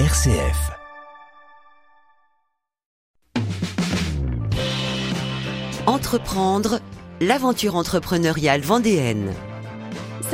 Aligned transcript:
RCF. 0.00 0.72
Entreprendre, 5.86 6.80
l'aventure 7.20 7.76
entrepreneuriale 7.76 8.60
vendéenne. 8.62 9.32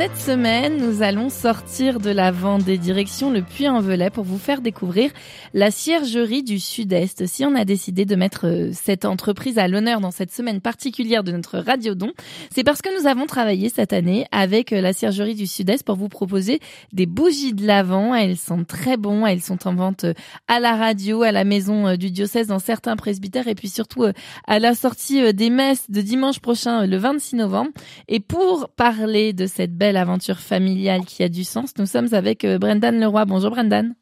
Cette 0.01 0.17
semaine, 0.17 0.77
nous 0.77 1.03
allons 1.03 1.29
sortir 1.29 1.99
de 1.99 2.09
la 2.09 2.31
Vendée 2.31 2.79
direction 2.79 3.29
le 3.29 3.43
Puy-en-Velay 3.43 4.09
pour 4.09 4.23
vous 4.23 4.39
faire 4.39 4.61
découvrir 4.61 5.11
la 5.53 5.69
ciergerie 5.69 6.41
du 6.41 6.59
Sud-Est. 6.59 7.27
Si 7.27 7.45
on 7.45 7.53
a 7.53 7.65
décidé 7.65 8.05
de 8.05 8.15
mettre 8.15 8.47
euh, 8.47 8.71
cette 8.73 9.05
entreprise 9.05 9.59
à 9.59 9.67
l'honneur 9.67 10.01
dans 10.01 10.09
cette 10.09 10.31
semaine 10.31 10.59
particulière 10.59 11.23
de 11.23 11.31
notre 11.31 11.59
Radio 11.59 11.93
Don, 11.93 12.13
c'est 12.49 12.63
parce 12.63 12.81
que 12.81 12.89
nous 12.99 13.07
avons 13.07 13.27
travaillé 13.27 13.69
cette 13.69 13.93
année 13.93 14.25
avec 14.31 14.73
euh, 14.73 14.81
la 14.81 14.91
ciergerie 14.91 15.35
du 15.35 15.45
Sud-Est 15.45 15.83
pour 15.83 15.97
vous 15.97 16.09
proposer 16.09 16.61
des 16.93 17.05
bougies 17.05 17.53
de 17.53 17.67
l'Avent. 17.67 18.15
Elles 18.15 18.37
sont 18.37 18.63
très 18.63 18.97
bonnes, 18.97 19.27
elles 19.27 19.43
sont 19.43 19.67
en 19.67 19.75
vente 19.75 20.05
euh, 20.05 20.13
à 20.47 20.59
la 20.59 20.77
radio, 20.77 21.21
à 21.21 21.31
la 21.31 21.43
maison 21.43 21.95
du 21.95 22.09
diocèse 22.09 22.47
dans 22.47 22.57
certains 22.57 22.95
presbytères 22.95 23.47
et 23.47 23.53
puis 23.53 23.69
surtout 23.69 24.05
à 24.47 24.57
la 24.57 24.73
sortie 24.73 25.31
des 25.35 25.51
messes 25.51 25.91
de 25.91 26.01
dimanche 26.01 26.39
prochain, 26.39 26.87
le 26.87 26.97
26 26.97 27.35
novembre. 27.35 27.69
Et 28.07 28.19
pour 28.19 28.69
parler 28.69 29.33
de 29.33 29.45
cette 29.45 29.77
belle 29.77 29.90
aventure 29.97 30.39
familiale 30.39 31.05
qui 31.05 31.23
a 31.23 31.29
du 31.29 31.43
sens. 31.43 31.73
Nous 31.77 31.85
sommes 31.85 32.13
avec 32.13 32.45
euh, 32.45 32.57
Brendan 32.57 32.99
Leroy. 32.99 33.25
Bonjour 33.25 33.51
Brendan. 33.51 33.95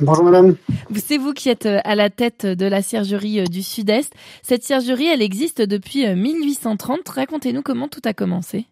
Bonjour 0.00 0.24
madame. 0.24 0.56
C'est 0.94 1.18
vous 1.18 1.32
qui 1.32 1.48
êtes 1.48 1.66
euh, 1.66 1.80
à 1.84 1.94
la 1.94 2.10
tête 2.10 2.46
de 2.46 2.66
la 2.66 2.82
ciergerie 2.82 3.40
euh, 3.40 3.44
du 3.44 3.62
Sud-Est. 3.62 4.12
Cette 4.42 4.64
ciergerie, 4.64 5.06
elle 5.06 5.22
existe 5.22 5.62
depuis 5.62 6.06
1830. 6.06 7.08
Racontez-nous 7.08 7.62
comment 7.62 7.88
tout 7.88 8.02
a 8.04 8.12
commencé. 8.12 8.66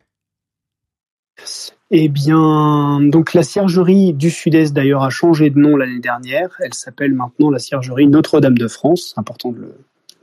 Eh 1.91 2.09
bien, 2.09 3.01
donc 3.01 3.35
la 3.35 3.43
ciergerie 3.43 4.13
du 4.13 4.31
Sud-Est 4.31 4.73
d'ailleurs 4.73 5.03
a 5.03 5.11
changé 5.11 5.51
de 5.51 5.59
nom 5.59 5.77
l'année 5.77 6.01
dernière. 6.01 6.51
Elle 6.61 6.75
s'appelle 6.75 7.15
maintenant 7.15 7.51
la 7.51 7.59
ciergerie 7.59 8.07
Notre-Dame 8.07 8.59
de 8.59 8.69
France. 8.69 9.13
C'est 9.15 9.19
important 9.19 9.51
de 9.53 9.59
le, 9.59 9.75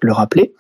le 0.02 0.14
rappeler. 0.14 0.54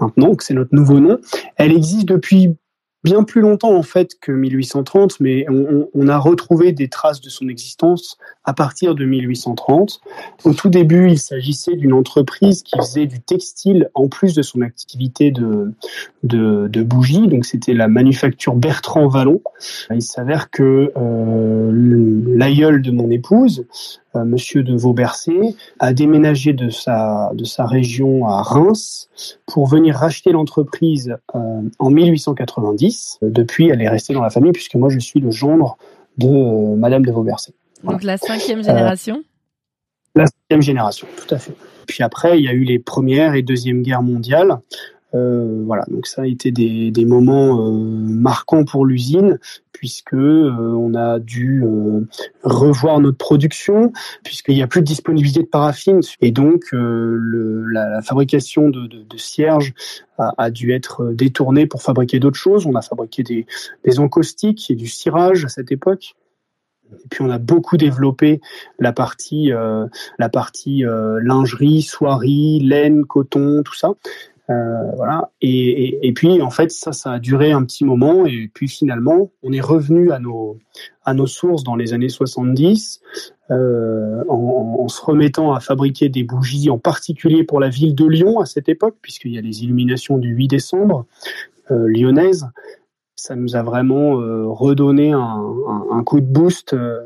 Maintenant, 0.00 0.34
que 0.34 0.44
c'est 0.44 0.54
notre 0.54 0.74
nouveau 0.74 1.00
nom. 1.00 1.18
Elle 1.56 1.72
existe 1.72 2.06
depuis 2.06 2.56
bien 3.04 3.24
plus 3.24 3.40
longtemps 3.40 3.74
en 3.74 3.82
fait 3.82 4.18
que 4.20 4.32
1830, 4.32 5.20
mais 5.20 5.46
on, 5.48 6.08
a 6.08 6.18
retrouvé 6.18 6.72
des 6.72 6.88
traces 6.88 7.20
de 7.20 7.28
son 7.28 7.48
existence 7.48 8.18
à 8.48 8.54
partir 8.54 8.94
de 8.94 9.04
1830. 9.04 10.00
Au 10.44 10.54
tout 10.54 10.70
début, 10.70 11.10
il 11.10 11.18
s'agissait 11.18 11.76
d'une 11.76 11.92
entreprise 11.92 12.62
qui 12.62 12.78
faisait 12.78 13.04
du 13.04 13.20
textile 13.20 13.90
en 13.92 14.08
plus 14.08 14.34
de 14.34 14.40
son 14.40 14.62
activité 14.62 15.30
de, 15.30 15.74
de, 16.22 16.82
bougies. 16.82 17.28
Donc 17.28 17.44
c'était 17.44 17.74
la 17.74 17.88
manufacture 17.88 18.54
Bertrand 18.54 19.06
Vallon. 19.06 19.42
Il 19.92 20.00
s'avère 20.00 20.48
que 20.50 20.92
euh, 20.96 21.70
l'aïeul 22.26 22.80
de 22.80 22.90
mon 22.90 23.10
épouse 23.10 23.66
euh, 24.16 24.24
Monsieur 24.24 24.62
de 24.62 24.74
Vaubercé 24.74 25.54
a 25.78 25.92
déménagé 25.92 26.54
de 26.54 26.70
sa, 26.70 27.30
de 27.34 27.44
sa 27.44 27.66
région 27.66 28.26
à 28.26 28.40
Reims 28.40 29.10
pour 29.44 29.66
venir 29.66 29.94
racheter 29.96 30.32
l'entreprise 30.32 31.14
euh, 31.34 31.60
en 31.78 31.90
1890. 31.90 33.18
Depuis, 33.20 33.68
elle 33.68 33.82
est 33.82 33.90
restée 33.90 34.14
dans 34.14 34.22
la 34.22 34.30
famille 34.30 34.52
puisque 34.52 34.76
moi 34.76 34.88
je 34.88 34.98
suis 34.98 35.20
le 35.20 35.30
gendre 35.30 35.76
de 36.16 36.28
euh, 36.28 36.76
Madame 36.76 37.04
de 37.04 37.12
Vaubercé. 37.12 37.52
Donc 37.84 38.02
la 38.02 38.16
cinquième 38.16 38.62
génération 38.62 39.22
La 40.14 40.26
cinquième 40.26 40.62
génération, 40.62 41.06
tout 41.16 41.34
à 41.34 41.38
fait. 41.38 41.54
Puis 41.86 42.02
après, 42.02 42.38
il 42.38 42.44
y 42.44 42.48
a 42.48 42.52
eu 42.52 42.64
les 42.64 42.78
premières 42.78 43.34
et 43.34 43.42
deuxième 43.42 43.82
guerres 43.82 44.02
mondiales. 44.02 44.58
Euh, 45.14 45.62
voilà, 45.64 45.84
donc 45.88 46.06
ça 46.06 46.22
a 46.22 46.26
été 46.26 46.50
des, 46.50 46.90
des 46.90 47.06
moments 47.06 47.66
euh, 47.66 47.72
marquants 47.72 48.66
pour 48.66 48.84
l'usine 48.84 49.38
puisque 49.72 50.12
euh, 50.12 50.50
on 50.76 50.94
a 50.94 51.18
dû 51.18 51.64
revoir 52.42 53.00
notre 53.00 53.16
production 53.16 53.92
puisqu'il 54.22 54.54
n'y 54.54 54.62
a 54.62 54.66
plus 54.66 54.80
de 54.80 54.86
disponibilité 54.86 55.40
de 55.40 55.46
paraffine 55.46 56.00
et 56.20 56.30
donc 56.30 56.64
le, 56.72 57.64
la, 57.68 58.02
fabrication 58.02 58.68
de, 58.68 58.86
de, 58.86 59.02
de 59.02 59.16
cierges 59.16 59.72
a, 60.18 60.34
a, 60.36 60.50
dû 60.50 60.72
être 60.72 61.12
détournée 61.12 61.66
pour 61.66 61.82
fabriquer 61.82 62.18
d'autres 62.18 62.36
choses. 62.36 62.66
On 62.66 62.74
a 62.74 62.82
fabriqué 62.82 63.22
des, 63.22 63.46
des 63.86 64.00
encaustiques 64.00 64.70
et 64.70 64.74
du 64.74 64.88
cirage 64.88 65.46
à 65.46 65.48
cette 65.48 65.72
époque. 65.72 66.16
Et 66.92 67.08
puis 67.10 67.22
on 67.22 67.30
a 67.30 67.38
beaucoup 67.38 67.76
développé 67.76 68.40
la 68.78 68.92
partie, 68.92 69.52
euh, 69.52 69.86
la 70.18 70.28
partie 70.28 70.84
euh, 70.84 71.20
lingerie, 71.22 71.82
soierie, 71.82 72.60
laine, 72.60 73.04
coton, 73.04 73.62
tout 73.64 73.74
ça. 73.74 73.92
Euh, 74.50 74.90
voilà. 74.96 75.30
Et, 75.42 76.08
et, 76.08 76.12
puis 76.14 76.40
en 76.40 76.48
fait 76.48 76.70
ça, 76.70 76.92
ça 76.92 77.12
a 77.12 77.18
duré 77.18 77.52
un 77.52 77.62
petit 77.64 77.84
moment 77.84 78.24
et 78.24 78.50
puis 78.52 78.66
finalement 78.66 79.30
on 79.42 79.52
est 79.52 79.60
revenu 79.60 80.10
à 80.10 80.18
nos 80.20 80.56
à 81.04 81.12
nos 81.12 81.26
sources 81.26 81.64
dans 81.64 81.76
les 81.76 81.92
années 81.92 82.08
70 82.08 83.02
euh, 83.50 84.24
en, 84.26 84.78
en, 84.80 84.88
se 84.88 85.02
remettant 85.02 85.52
à 85.52 85.60
fabriquer 85.60 86.08
des 86.08 86.22
bougies 86.22 86.70
en 86.70 86.78
particulier 86.78 87.44
pour 87.44 87.60
la 87.60 87.68
ville 87.68 87.94
de 87.94 88.06
Lyon 88.06 88.40
à 88.40 88.46
cette 88.46 88.70
époque 88.70 88.96
puisqu'il 89.02 89.32
y 89.32 89.38
a 89.38 89.42
les 89.42 89.64
illuminations 89.64 90.16
du 90.16 90.30
8 90.30 90.48
décembre 90.48 91.04
lyonnaises. 91.70 92.48
Ça 93.18 93.34
nous 93.34 93.56
a 93.56 93.62
vraiment 93.64 94.20
euh, 94.20 94.46
redonné 94.46 95.10
un, 95.10 96.02
coup 96.04 96.20
de 96.20 96.26
boost. 96.26 96.72
Euh, 96.72 97.00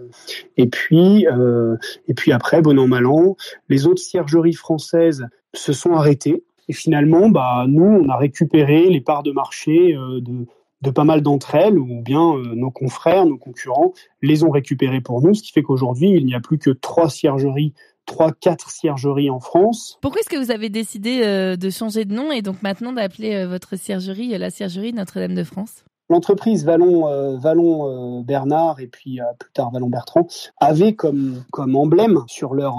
et 0.59 0.67
puis, 0.67 1.27
euh, 1.27 1.77
et 2.07 2.13
puis 2.13 2.33
après, 2.33 2.61
bon 2.61 2.79
an 2.79 2.87
mal 2.87 3.07
an, 3.07 3.35
les 3.71 3.87
autres 3.87 4.03
ciergeries 4.03 4.53
françaises 4.53 5.27
se 5.55 5.73
sont 5.73 5.95
arrêtées 5.95 6.45
et 6.69 6.75
finalement, 6.75 7.31
bah, 7.31 7.65
nous, 7.67 7.83
on 7.83 8.11
a 8.11 8.17
récupéré 8.19 8.91
les 8.91 9.01
parts 9.01 9.23
de 9.23 9.33
marché 9.33 9.97
de, 10.21 10.91
pas 10.91 11.05
mal 11.05 11.23
d'entre 11.23 11.55
elles, 11.55 11.79
ou 11.79 12.03
bien 12.03 12.37
nos 12.55 12.71
confrères, 12.71 13.25
nos 13.25 13.39
concurrents, 13.39 13.95
les 14.21 14.45
ont 14.45 14.51
récupérées 14.51 15.01
pour 15.01 15.23
nous, 15.23 15.33
ce 15.35 15.43
qui 15.43 15.51
fait 15.51 15.63
qu'aujourd'hui, 15.63 16.11
il 16.11 16.27
n'y 16.27 16.35
a 16.35 16.41
plus 16.41 16.59
que 16.59 16.71
trois 16.71 17.09
ciergeries 17.09 17.73
trois, 18.05 18.33
quatre 18.33 18.69
ciergeries 18.69 19.31
en 19.31 19.39
France. 19.39 19.97
Pourquoi 20.03 20.21
est-ce 20.21 20.29
que 20.29 20.37
vous 20.37 20.51
avez 20.51 20.69
décidé 20.69 21.21
de 21.57 21.71
changer 21.71 22.05
de 22.05 22.13
nom 22.13 22.33
et 22.33 22.43
donc 22.43 22.61
maintenant 22.63 22.93
d'appeler 22.93 23.47
votre 23.47 23.77
ciergerie 23.77 24.37
la 24.37 24.51
ciergerie 24.51 24.93
Notre-Dame 24.93 25.35
de 25.35 25.45
France? 25.45 25.85
L'entreprise 26.13 26.67
Vallon, 26.67 27.09
euh, 27.09 27.39
Vallon 27.39 28.19
euh, 28.21 28.23
Bernard 28.23 28.81
et 28.81 28.87
puis 28.87 29.19
euh, 29.19 29.25
plus 29.39 29.51
tard 29.53 29.71
Vallon 29.71 29.89
Bertrand 29.89 30.27
avait 30.61 30.93
comme, 30.93 31.43
comme 31.51 31.75
emblème 31.75 32.21
sur 32.27 32.53
leur 32.53 32.77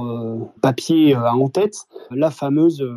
papier 0.61 1.15
en 1.15 1.49
tête 1.49 1.87
la 2.11 2.29
fameuse 2.29 2.87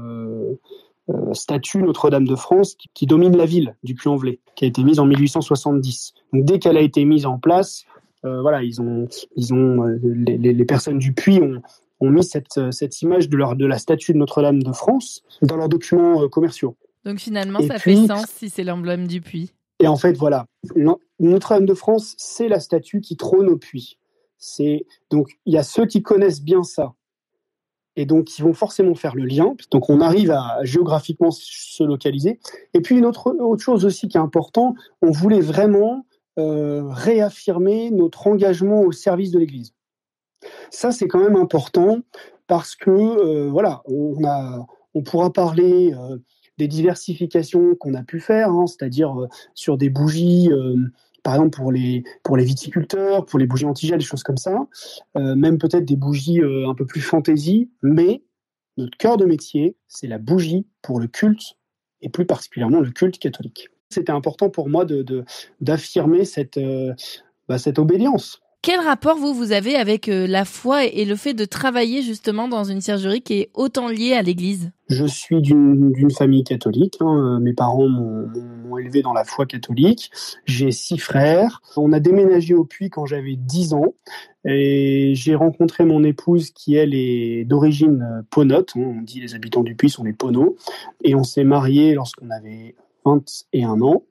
statue 1.32 1.82
Notre-Dame 1.82 2.26
de 2.26 2.34
France 2.34 2.74
qui, 2.74 2.90
qui, 2.92 3.06
domine 3.06 3.34
la 3.34 3.46
ville 3.46 3.76
du 3.82 3.94
Puy-en-Velay, 3.94 4.40
qui 4.56 4.66
a 4.66 4.68
été 4.68 4.84
mise 4.84 5.00
en 5.00 5.06
1870. 5.06 6.12
Donc 6.34 6.44
dès 6.44 6.58
qu'elle 6.58 6.76
a 6.76 6.82
été 6.82 7.06
mise 7.06 7.24
en 7.24 7.38
place, 7.38 7.86
voilà, 8.22 8.62
ils 8.62 8.82
ont, 8.82 9.08
ils 9.36 9.54
ont, 9.54 9.84
les, 10.02 10.36
les, 10.36 10.64
personnes 10.66 10.98
du 10.98 11.14
Puy 11.14 11.40
ont, 11.40 11.62
ont 12.00 12.10
mis 12.10 12.24
cette, 12.24 12.60
cette 12.72 13.00
image 13.00 13.30
de, 13.30 13.38
leur, 13.38 13.56
de 13.56 13.64
la 13.64 13.78
statue 13.78 14.12
de 14.12 14.18
Notre-Dame 14.18 14.62
de 14.62 14.72
France 14.72 15.22
dans 15.40 15.56
leurs 15.56 15.70
documents 15.70 16.28
commerciaux. 16.28 16.76
Donc 17.06 17.20
finalement, 17.20 17.60
et 17.60 17.68
ça 17.68 17.78
puis, 17.78 17.96
fait 17.96 18.06
sens 18.08 18.26
si 18.26 18.50
c'est 18.50 18.64
l'emblème 18.64 19.06
du 19.06 19.20
Puy. 19.22 19.52
Et 19.78 19.86
en 19.88 19.96
fait, 19.96 20.16
voilà, 20.16 20.46
Notre-Dame 21.18 21.66
de 21.66 21.74
France, 21.74 22.14
c'est 22.18 22.48
la 22.48 22.60
statue 22.60 23.00
qui 23.00 23.16
trône 23.16 23.48
au 23.48 23.56
puits. 23.56 23.98
C'est 24.38 24.86
donc 25.10 25.28
il 25.46 25.54
y 25.54 25.58
a 25.58 25.62
ceux 25.62 25.86
qui 25.86 26.02
connaissent 26.02 26.42
bien 26.42 26.62
ça, 26.62 26.94
et 27.96 28.04
donc 28.04 28.38
ils 28.38 28.42
vont 28.42 28.52
forcément 28.52 28.94
faire 28.94 29.16
le 29.16 29.24
lien. 29.24 29.54
Donc 29.70 29.88
on 29.88 30.00
arrive 30.00 30.30
à 30.30 30.58
géographiquement 30.62 31.30
se 31.30 31.82
localiser. 31.82 32.38
Et 32.74 32.80
puis 32.80 32.96
une 32.96 33.06
autre 33.06 33.34
autre 33.38 33.62
chose 33.62 33.84
aussi 33.84 34.08
qui 34.08 34.18
est 34.18 34.20
important, 34.20 34.74
on 35.02 35.10
voulait 35.10 35.40
vraiment 35.40 36.06
euh, 36.38 36.82
réaffirmer 36.86 37.90
notre 37.90 38.26
engagement 38.26 38.82
au 38.82 38.92
service 38.92 39.30
de 39.30 39.38
l'Église. 39.38 39.72
Ça 40.70 40.92
c'est 40.92 41.08
quand 41.08 41.20
même 41.20 41.36
important 41.36 42.00
parce 42.46 42.76
que 42.76 42.90
euh, 42.90 43.48
voilà, 43.50 43.82
on 43.86 44.22
a 44.24 44.66
on 44.94 45.02
pourra 45.02 45.32
parler 45.32 45.94
euh, 45.94 46.18
des 46.58 46.68
diversifications 46.68 47.74
qu'on 47.74 47.94
a 47.94 48.02
pu 48.02 48.20
faire, 48.20 48.50
hein, 48.50 48.66
c'est-à-dire 48.66 49.20
euh, 49.20 49.28
sur 49.54 49.76
des 49.76 49.90
bougies, 49.90 50.50
euh, 50.50 50.76
par 51.22 51.34
exemple 51.34 51.56
pour 51.56 51.72
les, 51.72 52.04
pour 52.22 52.36
les 52.36 52.44
viticulteurs, 52.44 53.26
pour 53.26 53.38
les 53.38 53.46
bougies 53.46 53.66
antigel, 53.66 53.98
des 53.98 54.04
choses 54.04 54.22
comme 54.22 54.36
ça, 54.36 54.66
euh, 55.16 55.34
même 55.34 55.58
peut-être 55.58 55.84
des 55.84 55.96
bougies 55.96 56.40
un 56.42 56.74
peu 56.74 56.86
plus 56.86 57.00
fantaisie, 57.00 57.70
mais 57.82 58.22
notre 58.76 58.96
cœur 58.96 59.16
de 59.16 59.24
métier, 59.24 59.76
c'est 59.88 60.06
la 60.06 60.18
bougie 60.18 60.66
pour 60.82 61.00
le 61.00 61.08
culte, 61.08 61.56
et 62.02 62.08
plus 62.08 62.26
particulièrement 62.26 62.80
le 62.80 62.90
culte 62.90 63.18
catholique. 63.18 63.70
C'était 63.90 64.12
important 64.12 64.50
pour 64.50 64.68
moi 64.68 64.84
d'affirmer 65.60 66.20
de, 66.20 66.24
cette, 66.24 66.60
bah, 67.48 67.58
cette 67.58 67.78
obédience. 67.78 68.42
Quel 68.66 68.80
rapport 68.80 69.16
vous 69.16 69.32
vous 69.32 69.52
avez 69.52 69.76
avec 69.76 70.08
la 70.08 70.44
foi 70.44 70.86
et 70.86 71.04
le 71.04 71.14
fait 71.14 71.34
de 71.34 71.44
travailler 71.44 72.02
justement 72.02 72.48
dans 72.48 72.64
une 72.64 72.80
ciergerie 72.80 73.22
qui 73.22 73.34
est 73.34 73.50
autant 73.54 73.86
liée 73.86 74.14
à 74.14 74.22
l'Église? 74.22 74.72
Je 74.88 75.06
suis 75.06 75.40
d'une 75.40 76.10
famille 76.10 76.42
catholique. 76.42 76.96
Hein. 76.98 77.38
Mes 77.40 77.52
parents 77.52 77.86
m'ont 77.86 78.76
élevé 78.76 79.02
dans 79.02 79.12
la 79.12 79.22
foi 79.22 79.46
catholique. 79.46 80.10
J'ai 80.46 80.72
six 80.72 80.98
frères. 80.98 81.62
On 81.76 81.92
a 81.92 82.00
déménagé 82.00 82.54
au 82.54 82.64
Puy 82.64 82.90
quand 82.90 83.06
j'avais 83.06 83.36
10 83.36 83.72
ans. 83.74 83.94
Et 84.44 85.12
j'ai 85.14 85.36
rencontré 85.36 85.84
mon 85.84 86.02
épouse 86.02 86.50
qui, 86.50 86.74
elle, 86.74 86.92
est 86.92 87.44
d'origine 87.44 88.24
ponote. 88.30 88.72
Hein. 88.74 88.94
On 88.98 89.00
dit 89.00 89.20
les 89.20 89.36
habitants 89.36 89.62
du 89.62 89.76
Puy 89.76 89.90
sont 89.90 90.02
les 90.02 90.12
poneaux. 90.12 90.56
Et 91.04 91.14
on 91.14 91.22
s'est 91.22 91.44
mariés 91.44 91.94
lorsqu'on 91.94 92.30
avait 92.30 92.74
21 93.04 93.80
ans. 93.80 94.02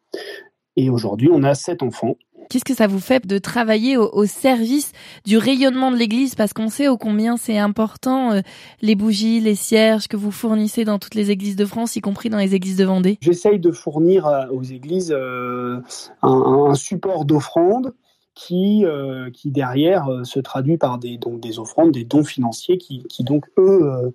Et 0.77 0.89
aujourd'hui, 0.89 1.29
on 1.29 1.43
a 1.43 1.55
sept 1.55 1.83
enfants. 1.83 2.15
Qu'est-ce 2.49 2.65
que 2.65 2.73
ça 2.73 2.87
vous 2.87 2.99
fait 2.99 3.25
de 3.25 3.37
travailler 3.37 3.97
au, 3.97 4.25
service 4.25 4.91
du 5.25 5.37
rayonnement 5.37 5.91
de 5.91 5.97
l'Église? 5.97 6.35
Parce 6.35 6.53
qu'on 6.53 6.69
sait 6.69 6.87
ô 6.87 6.97
combien 6.97 7.37
c'est 7.37 7.57
important 7.57 8.33
euh, 8.33 8.41
les 8.81 8.95
bougies, 8.95 9.39
les 9.39 9.55
cierges 9.55 10.07
que 10.07 10.17
vous 10.17 10.31
fournissez 10.31 10.85
dans 10.85 10.99
toutes 10.99 11.15
les 11.15 11.31
églises 11.31 11.55
de 11.55 11.65
France, 11.65 11.95
y 11.95 12.01
compris 12.01 12.29
dans 12.29 12.37
les 12.37 12.55
églises 12.55 12.77
de 12.77 12.85
Vendée. 12.85 13.17
J'essaye 13.21 13.59
de 13.59 13.71
fournir 13.71 14.29
aux 14.51 14.63
églises 14.63 15.11
un, 15.11 15.81
un, 16.21 16.73
support 16.75 17.25
d'offrande 17.25 17.93
qui, 18.33 18.85
euh, 18.85 19.29
qui 19.31 19.49
derrière 19.49 20.07
se 20.23 20.39
traduit 20.39 20.77
par 20.77 20.97
des, 20.97 21.17
donc, 21.17 21.39
des 21.39 21.59
offrandes, 21.59 21.91
des 21.91 22.03
dons 22.03 22.23
financiers 22.23 22.77
qui, 22.77 23.03
qui 23.03 23.23
donc 23.23 23.45
eux 23.57 24.11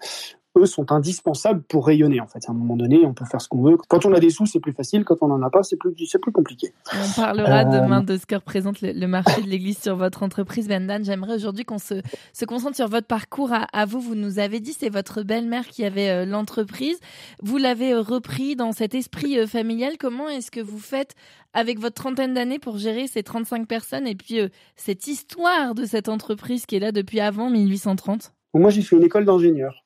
eux 0.58 0.66
sont 0.66 0.90
indispensables 0.92 1.62
pour 1.62 1.86
rayonner 1.86 2.20
en 2.20 2.26
fait. 2.26 2.40
À 2.48 2.50
un 2.50 2.54
moment 2.54 2.76
donné, 2.76 3.04
on 3.06 3.14
peut 3.14 3.24
faire 3.24 3.40
ce 3.40 3.48
qu'on 3.48 3.62
veut. 3.62 3.76
Quand 3.88 4.04
on 4.04 4.12
a 4.12 4.20
des 4.20 4.30
sous, 4.30 4.46
c'est 4.46 4.60
plus 4.60 4.72
facile. 4.72 5.04
Quand 5.04 5.16
on 5.20 5.28
n'en 5.28 5.42
a 5.42 5.50
pas, 5.50 5.62
c'est 5.62 5.76
plus, 5.76 5.94
c'est 6.06 6.18
plus 6.18 6.32
compliqué. 6.32 6.72
On 6.92 7.20
parlera 7.20 7.60
euh, 7.60 7.80
demain 7.80 8.02
de 8.02 8.16
ce 8.16 8.26
que 8.26 8.34
représente 8.34 8.80
le, 8.82 9.06
marché 9.06 9.42
de 9.42 9.48
l'Église 9.48 9.78
sur 9.78 9.96
votre 9.96 10.22
entreprise, 10.22 10.68
Vendan. 10.68 11.04
J'aimerais 11.04 11.34
aujourd'hui 11.34 11.64
qu'on 11.64 11.78
se, 11.78 12.02
se 12.32 12.44
concentre 12.44 12.76
sur 12.76 12.88
votre 12.88 13.06
parcours 13.06 13.52
à, 13.52 13.84
vous. 13.86 14.00
Vous 14.00 14.14
nous 14.14 14.38
avez 14.38 14.60
dit, 14.60 14.72
c'est 14.72 14.88
votre 14.88 15.22
belle-mère 15.22 15.66
qui 15.68 15.84
avait 15.84 16.10
euh, 16.10 16.24
l'entreprise. 16.26 16.98
Vous 17.42 17.56
l'avez 17.56 17.92
euh, 17.92 18.00
repris 18.00 18.56
dans 18.56 18.72
cet 18.72 18.94
esprit 18.94 19.46
familial. 19.46 19.98
Comment 19.98 20.28
est-ce 20.28 20.50
que 20.50 20.60
vous 20.60 20.78
faites 20.78 21.14
avec 21.52 21.78
votre 21.78 21.94
trentaine 21.94 22.34
d'années 22.34 22.58
pour 22.58 22.78
gérer 22.78 23.06
ces 23.06 23.22
35 23.22 23.66
personnes 23.66 24.06
et 24.06 24.14
puis 24.14 24.38
cette 24.76 25.06
histoire 25.08 25.74
de 25.74 25.84
cette 25.84 26.08
entreprise 26.08 26.64
qui 26.64 26.76
est 26.76 26.80
là 26.80 26.92
depuis 26.92 27.20
avant 27.20 27.50
1830 27.50 28.32
Moi, 28.54 28.70
j'ai 28.70 28.82
fait 28.82 28.96
une 28.96 29.02
école 29.02 29.24
d'ingénieur. 29.24 29.79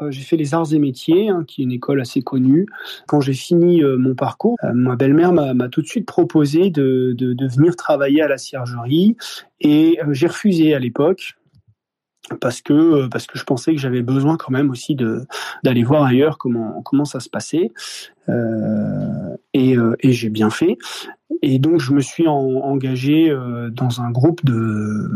Euh, 0.00 0.10
j'ai 0.10 0.22
fait 0.22 0.36
les 0.36 0.54
arts 0.54 0.72
et 0.72 0.78
métiers, 0.78 1.28
hein, 1.28 1.44
qui 1.46 1.62
est 1.62 1.64
une 1.64 1.72
école 1.72 2.00
assez 2.00 2.22
connue. 2.22 2.66
Quand 3.08 3.20
j'ai 3.20 3.32
fini 3.32 3.82
euh, 3.82 3.96
mon 3.96 4.14
parcours, 4.14 4.56
euh, 4.64 4.72
ma 4.72 4.96
belle-mère 4.96 5.32
m'a 5.32 5.68
tout 5.68 5.82
de 5.82 5.86
suite 5.86 6.06
proposé 6.06 6.70
de, 6.70 7.16
venir 7.56 7.76
travailler 7.76 8.22
à 8.22 8.28
la 8.28 8.38
ciergerie 8.38 9.16
et 9.60 9.98
j'ai 10.10 10.26
refusé 10.26 10.74
à 10.74 10.78
l'époque 10.78 11.34
parce 12.40 12.62
que 12.62 13.08
je 13.34 13.42
pensais 13.42 13.74
que 13.74 13.80
j'avais 13.80 14.02
besoin 14.02 14.36
quand 14.36 14.52
même 14.52 14.70
aussi 14.70 14.94
d'aller 14.94 15.82
voir 15.82 16.04
ailleurs 16.04 16.38
comment 16.38 17.04
ça 17.04 17.18
se 17.18 17.28
passait 17.28 17.72
et, 18.28 19.74
et 20.00 20.12
j'ai 20.12 20.30
bien 20.30 20.50
fait 20.50 20.78
et 21.42 21.58
donc, 21.58 21.80
je 21.80 21.92
me 21.92 22.00
suis 22.00 22.28
engagé 22.28 23.28
euh, 23.28 23.68
dans 23.70 24.00
un 24.00 24.10
groupe 24.10 24.44
de, 24.44 25.08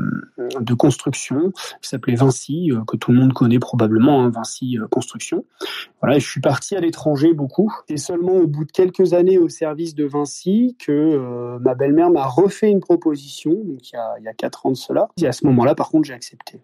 de 0.60 0.74
construction 0.74 1.52
qui 1.80 1.88
s'appelait 1.88 2.16
Vinci, 2.16 2.72
euh, 2.72 2.80
que 2.84 2.96
tout 2.96 3.12
le 3.12 3.18
monde 3.18 3.32
connaît 3.32 3.60
probablement, 3.60 4.24
hein, 4.24 4.30
Vinci 4.30 4.76
euh, 4.78 4.88
Construction. 4.88 5.44
Voilà, 6.02 6.18
je 6.18 6.26
suis 6.26 6.40
parti 6.40 6.74
à 6.74 6.80
l'étranger 6.80 7.32
beaucoup. 7.32 7.72
C'est 7.88 7.96
seulement 7.96 8.32
au 8.32 8.48
bout 8.48 8.64
de 8.64 8.72
quelques 8.72 9.12
années 9.12 9.38
au 9.38 9.48
service 9.48 9.94
de 9.94 10.04
Vinci 10.04 10.76
que 10.78 11.58
ma 11.60 11.74
belle-mère 11.74 12.10
m'a 12.10 12.26
refait 12.26 12.70
une 12.70 12.80
proposition, 12.80 13.52
donc 13.52 13.90
il 13.90 13.94
y, 13.94 13.96
a, 13.96 14.14
il 14.18 14.24
y 14.24 14.28
a 14.28 14.34
quatre 14.34 14.66
ans 14.66 14.70
de 14.70 14.76
cela. 14.76 15.08
Et 15.20 15.26
à 15.26 15.32
ce 15.32 15.46
moment-là, 15.46 15.74
par 15.74 15.90
contre, 15.90 16.06
j'ai 16.06 16.14
accepté. 16.14 16.60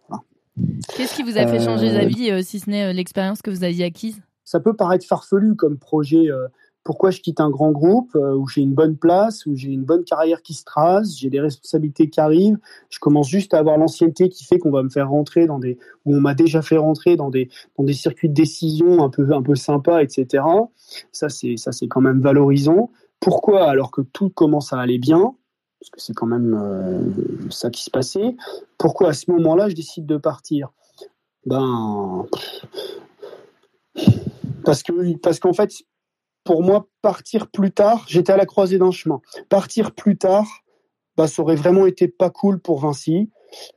Qu'est-ce 0.96 1.14
qui 1.14 1.22
vous 1.22 1.38
a 1.38 1.46
fait 1.46 1.60
changer 1.60 1.92
d'avis, 1.92 2.44
si 2.44 2.60
ce 2.60 2.68
n'est 2.68 2.92
l'expérience 2.92 3.42
que 3.42 3.50
vous 3.50 3.64
aviez 3.64 3.84
acquise? 3.84 4.20
Ça 4.52 4.60
peut 4.60 4.74
paraître 4.74 5.06
farfelu 5.06 5.56
comme 5.56 5.78
projet 5.78 6.28
pourquoi 6.84 7.10
je 7.10 7.20
quitte 7.20 7.40
un 7.40 7.50
grand 7.50 7.70
groupe 7.70 8.14
euh, 8.16 8.34
où 8.34 8.48
j'ai 8.48 8.60
une 8.60 8.74
bonne 8.74 8.96
place, 8.96 9.46
où 9.46 9.54
j'ai 9.54 9.70
une 9.70 9.84
bonne 9.84 10.04
carrière 10.04 10.42
qui 10.42 10.54
se 10.54 10.64
trace, 10.64 11.16
j'ai 11.16 11.30
des 11.30 11.40
responsabilités 11.40 12.08
qui 12.08 12.20
arrivent, 12.20 12.58
je 12.90 12.98
commence 12.98 13.28
juste 13.28 13.54
à 13.54 13.58
avoir 13.58 13.78
l'ancienneté 13.78 14.28
qui 14.28 14.44
fait 14.44 14.58
qu'on 14.58 14.70
va 14.70 14.82
me 14.82 14.88
faire 14.88 15.08
rentrer 15.10 15.46
dans 15.46 15.58
des, 15.58 15.78
où 16.04 16.14
on 16.14 16.20
m'a 16.20 16.34
déjà 16.34 16.60
fait 16.60 16.76
rentrer 16.76 17.16
dans 17.16 17.30
des, 17.30 17.48
dans 17.78 17.84
des 17.84 17.92
circuits 17.92 18.28
de 18.28 18.34
décision 18.34 19.02
un 19.02 19.10
peu, 19.10 19.32
un 19.32 19.42
peu 19.42 19.54
sympas, 19.54 20.02
etc. 20.02 20.44
Ça 21.12 21.28
c'est, 21.28 21.56
ça 21.56 21.72
c'est 21.72 21.88
quand 21.88 22.00
même 22.00 22.20
valorisant. 22.20 22.90
Pourquoi 23.20 23.68
alors 23.68 23.90
que 23.92 24.00
tout 24.00 24.30
commence 24.30 24.72
à 24.72 24.80
aller 24.80 24.98
bien, 24.98 25.34
parce 25.80 25.90
que 25.90 26.00
c'est 26.00 26.14
quand 26.14 26.26
même 26.26 26.54
euh, 26.54 27.50
ça 27.50 27.70
qui 27.70 27.84
se 27.84 27.90
passait. 27.90 28.36
Pourquoi 28.78 29.10
à 29.10 29.12
ce 29.12 29.30
moment-là 29.30 29.68
je 29.68 29.74
décide 29.74 30.06
de 30.06 30.16
partir? 30.16 30.72
Ben 31.46 32.26
parce 34.64 34.82
que 34.82 35.16
parce 35.18 35.38
qu'en 35.40 35.52
fait 35.52 35.70
pour 36.44 36.62
moi, 36.62 36.88
partir 37.02 37.48
plus 37.48 37.70
tard, 37.70 38.04
j'étais 38.08 38.32
à 38.32 38.36
la 38.36 38.46
croisée 38.46 38.78
d'un 38.78 38.90
chemin. 38.90 39.20
Partir 39.48 39.92
plus 39.92 40.16
tard, 40.16 40.46
bah, 41.16 41.26
ça 41.26 41.42
aurait 41.42 41.56
vraiment 41.56 41.86
été 41.86 42.08
pas 42.08 42.30
cool 42.30 42.58
pour 42.58 42.80
Vinci. 42.80 43.30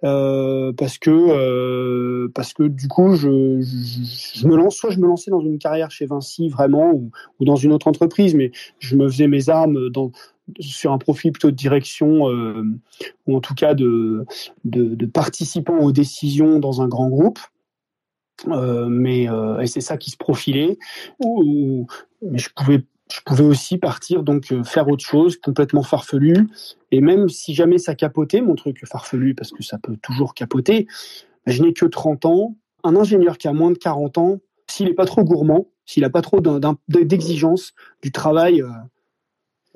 Euh, 0.05 0.71
parce 0.71 0.97
que 0.97 1.11
euh, 1.11 2.31
parce 2.33 2.53
que 2.53 2.63
du 2.63 2.87
coup 2.87 3.13
je, 3.15 3.27
me 3.27 4.55
lance 4.55 4.77
soit 4.77 4.89
je 4.89 4.99
me 4.99 5.05
lançais 5.05 5.29
dans 5.31 5.41
une 5.41 5.59
carrière 5.59 5.91
chez 5.91 6.05
Vinci 6.05 6.47
vraiment 6.47 6.93
ou, 6.93 7.11
dans 7.41 7.57
une 7.57 7.73
autre 7.73 7.89
entreprise 7.89 8.35
mais 8.35 8.53
je 8.79 8.95
me 8.95 9.09
faisais 9.09 9.27
mes 9.27 9.49
armes 9.49 9.91
sur 10.61 10.93
un 10.93 10.97
profil 10.97 11.33
plutôt 11.33 11.51
de 11.51 11.57
direction 11.57 12.29
euh, 12.29 12.63
ou 13.27 13.35
en 13.35 13.41
tout 13.41 13.53
cas 13.53 13.73
de 13.73 14.25
participant 15.13 15.77
aux 15.79 15.91
décisions 15.91 16.57
dans 16.59 16.81
un 16.81 16.87
grand 16.87 17.09
groupe 17.09 17.39
euh, 18.47 18.87
mais 18.89 19.29
euh, 19.29 19.59
et 19.59 19.67
c'est 19.67 19.81
ça 19.81 19.97
qui 19.97 20.11
se 20.11 20.17
profilait. 20.17 20.77
Ou, 21.19 21.87
mais 22.21 22.37
je 22.37 22.49
pouvais 22.55 22.83
je 23.11 23.19
pouvais 23.23 23.43
aussi 23.43 23.77
partir 23.77 24.23
donc 24.23 24.51
euh, 24.51 24.63
faire 24.63 24.87
autre 24.87 25.05
chose 25.05 25.37
complètement 25.37 25.83
farfelu 25.83 26.47
et 26.89 27.01
même 27.01 27.29
si 27.29 27.53
jamais 27.53 27.77
ça 27.77 27.93
capotait 27.93 28.41
mon 28.41 28.55
truc 28.55 28.83
farfelu 28.87 29.35
parce 29.35 29.51
que 29.51 29.61
ça 29.61 29.77
peut 29.77 29.95
toujours 30.01 30.33
capoter 30.33 30.87
je 31.45 31.61
n'ai 31.61 31.71
que 31.71 31.85
30 31.85 32.25
ans 32.25 32.55
un 32.83 32.95
ingénieur 32.95 33.37
qui 33.37 33.47
a 33.47 33.53
moins 33.53 33.69
de 33.69 33.77
40 33.77 34.17
ans 34.17 34.39
s'il 34.65 34.87
n'est 34.87 34.95
pas 34.95 35.05
trop 35.05 35.23
gourmand 35.23 35.67
s'il 35.85 36.01
n'a 36.01 36.09
pas 36.09 36.23
trop 36.23 36.41
d'exigence 36.87 37.73
du 38.01 38.11
travail 38.11 38.63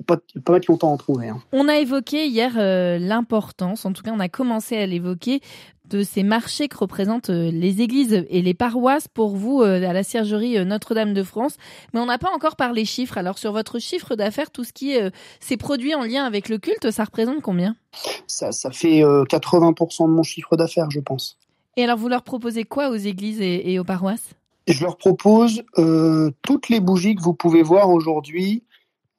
pas, 0.06 0.18
pas 0.44 0.52
mettre 0.54 0.70
longtemps 0.70 0.90
à 0.90 0.92
en 0.92 0.96
trouver. 0.96 1.28
Hein. 1.28 1.40
On 1.52 1.68
a 1.68 1.76
évoqué 1.76 2.26
hier 2.26 2.52
l'importance, 2.98 3.84
en 3.84 3.92
tout 3.92 4.02
cas 4.02 4.12
on 4.14 4.20
a 4.20 4.28
commencé 4.28 4.76
à 4.76 4.86
l'évoquer, 4.86 5.40
de 5.90 6.02
ces 6.02 6.22
marchés 6.22 6.68
que 6.68 6.78
représentent 6.78 7.30
euh, 7.30 7.50
les 7.50 7.82
églises 7.82 8.24
et 8.28 8.42
les 8.42 8.54
paroisses 8.54 9.08
pour 9.08 9.36
vous 9.36 9.60
euh, 9.60 9.86
à 9.86 9.92
la 9.92 10.02
Ciergerie 10.02 10.56
euh, 10.56 10.64
Notre-Dame 10.64 11.12
de 11.12 11.22
France. 11.22 11.56
Mais 11.92 12.00
on 12.00 12.06
n'a 12.06 12.18
pas 12.18 12.30
encore 12.34 12.56
parlé 12.56 12.84
chiffres. 12.84 13.18
Alors 13.18 13.38
sur 13.38 13.52
votre 13.52 13.78
chiffre 13.78 14.14
d'affaires, 14.14 14.50
tout 14.50 14.64
ce 14.64 14.72
qui 14.72 14.92
est 14.92 15.12
ces 15.40 15.56
produits 15.56 15.94
en 15.94 16.04
lien 16.04 16.24
avec 16.24 16.48
le 16.48 16.58
culte, 16.58 16.90
ça 16.90 17.04
représente 17.04 17.42
combien? 17.42 17.76
Ça, 18.26 18.52
ça 18.52 18.70
fait 18.70 19.02
80% 19.02 20.06
de 20.06 20.12
mon 20.12 20.22
chiffre 20.22 20.56
d'affaires, 20.56 20.90
je 20.90 21.00
pense. 21.00 21.38
Et 21.76 21.84
alors 21.84 21.98
vous 21.98 22.08
leur 22.08 22.22
proposez 22.22 22.64
quoi 22.64 22.90
aux 22.90 22.96
églises 22.96 23.40
et, 23.40 23.78
aux 23.78 23.84
paroisses? 23.84 24.34
Je 24.68 24.82
leur 24.84 24.96
propose 24.96 25.62
toutes 26.42 26.68
les 26.68 26.80
bougies 26.80 27.16
que 27.16 27.22
vous 27.22 27.34
pouvez 27.34 27.62
voir 27.62 27.90
aujourd'hui 27.90 28.62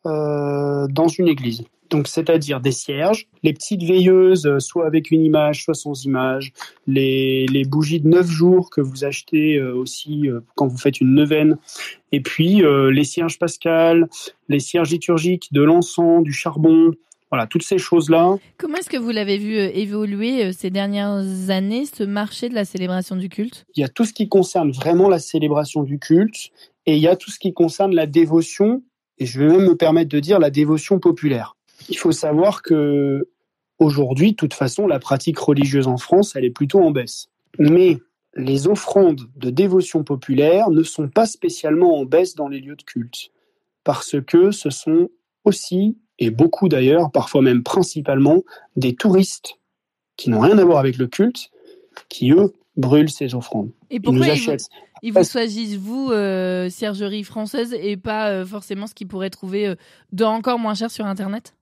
dans 0.06 1.08
une 1.08 1.28
église. 1.28 1.64
Donc 1.92 2.08
c'est-à-dire 2.08 2.62
des 2.62 2.72
cierges, 2.72 3.28
les 3.44 3.54
petites 3.54 3.84
veilleuses, 3.84 4.48
euh, 4.48 4.60
soit 4.60 4.88
avec 4.88 5.12
une 5.12 5.24
image, 5.24 5.66
soit 5.66 5.76
sans 5.76 6.06
image, 6.06 6.54
les, 6.88 7.46
les 7.48 7.66
bougies 7.66 8.00
de 8.00 8.08
neuf 8.08 8.28
jours 8.28 8.70
que 8.70 8.80
vous 8.80 9.04
achetez 9.04 9.58
euh, 9.58 9.76
aussi 9.76 10.30
euh, 10.30 10.40
quand 10.56 10.68
vous 10.68 10.78
faites 10.78 11.02
une 11.02 11.14
neuvaine, 11.14 11.58
et 12.14 12.22
puis 12.22 12.64
les 12.92 13.04
cierges 13.04 13.40
pascal, 13.40 14.10
les 14.50 14.60
cierges 14.60 14.90
liturgiques, 14.90 15.48
de 15.54 15.62
l'encens, 15.62 16.24
du 16.24 16.34
charbon, 16.34 16.92
voilà, 17.30 17.48
toutes 17.48 17.64
ces 17.64 17.78
choses-là. 17.78 18.36
Comment 18.58 18.78
est-ce 18.78 18.90
que 18.90 18.98
vous 18.98 19.12
l'avez 19.12 19.38
vu 19.38 19.56
évoluer 19.56 20.52
ces 20.52 20.70
dernières 20.70 21.24
années, 21.50 21.86
ce 21.86 22.04
marché 22.04 22.50
de 22.50 22.54
la 22.54 22.66
célébration 22.66 23.16
du 23.16 23.30
culte? 23.30 23.66
Il 23.76 23.82
y 23.82 23.86
a 23.86 23.88
tout 23.88 24.04
ce 24.04 24.12
qui 24.12 24.28
concerne 24.28 24.72
vraiment 24.72 25.08
la 25.08 25.20
célébration 25.20 25.84
du 25.84 26.00
culte, 26.00 26.52
et 26.86 26.98
il 26.98 27.02
y 27.02 27.08
a 27.08 27.16
tout 27.16 27.32
ce 27.32 27.40
qui 27.40 27.54
concerne 27.54 27.96
la 27.96 28.08
dévotion, 28.08 28.84
et 29.22 29.28
je 29.28 29.40
vais 29.40 29.48
même 29.48 29.68
me 29.68 29.76
permettre 29.76 30.10
de 30.10 30.20
dire 30.20 30.40
la 30.40 30.50
dévotion 30.50 30.98
populaire. 30.98 31.56
Il 31.90 31.98
faut 31.98 32.12
savoir 32.12 32.64
que 32.64 33.30
aujourd'hui, 33.78 34.32
de 34.32 34.36
toute 34.36 34.56
façon, 34.56 34.88
la 34.88 34.98
pratique 34.98 35.38
religieuse 35.38 35.86
en 35.86 35.98
France, 35.98 36.36
elle 36.36 36.44
est 36.44 36.50
plutôt 36.50 36.82
en 36.82 36.90
baisse. 36.90 37.30
Mais 37.60 38.00
les 38.34 38.68
offrandes 38.68 39.30
de 39.36 39.52
dévotion 39.52 40.04
populaire 40.04 40.72
ne 40.72 40.82
sont 40.82 41.08
pas 41.08 41.28
spécialement 41.28 42.00
en 42.00 42.06
baisse 42.06 42.34
dans 42.34 42.48
les 42.48 42.60
lieux 42.62 42.76
de 42.76 42.82
culte, 42.82 43.30
parce 43.84 44.16
que 44.26 44.50
ce 44.50 44.72
sont 44.72 45.10
aussi, 45.44 46.00
et 46.18 46.32
beaucoup 46.32 46.68
d'ailleurs, 46.68 47.12
parfois 47.12 47.44
même 47.44 47.62
principalement, 47.62 48.42
des 48.76 48.96
touristes 48.96 49.60
qui 50.18 50.32
n'ont 50.32 50.40
rien 50.40 50.58
à 50.58 50.66
voir 50.66 50.80
avec 50.80 50.98
le 50.98 51.06
culte, 51.06 51.52
qui 52.10 52.32
eux 52.32 52.54
brûlent 52.78 53.10
ces 53.10 53.36
offrandes. 53.36 53.72
Et 53.90 54.00
pourquoi 54.00 54.28
ils, 54.28 54.48
nous 54.48 54.58
ils 55.04 55.14
vous, 55.14 55.24
choisissent, 55.24 55.78
vous, 55.78 56.12
euh, 56.12 56.70
Sergerie 56.70 57.24
française, 57.24 57.76
et 57.80 57.98
pas 57.98 58.30
euh, 58.30 58.46
forcément 58.46 58.88
ce 58.88 58.94
qu'ils 58.94 59.08
pourraient 59.08 59.30
trouver 59.30 59.68
euh, 59.68 60.26
encore 60.26 60.60
moins 60.60 60.76
cher 60.76 60.92
sur 60.92 61.06
Internet? 61.06 61.54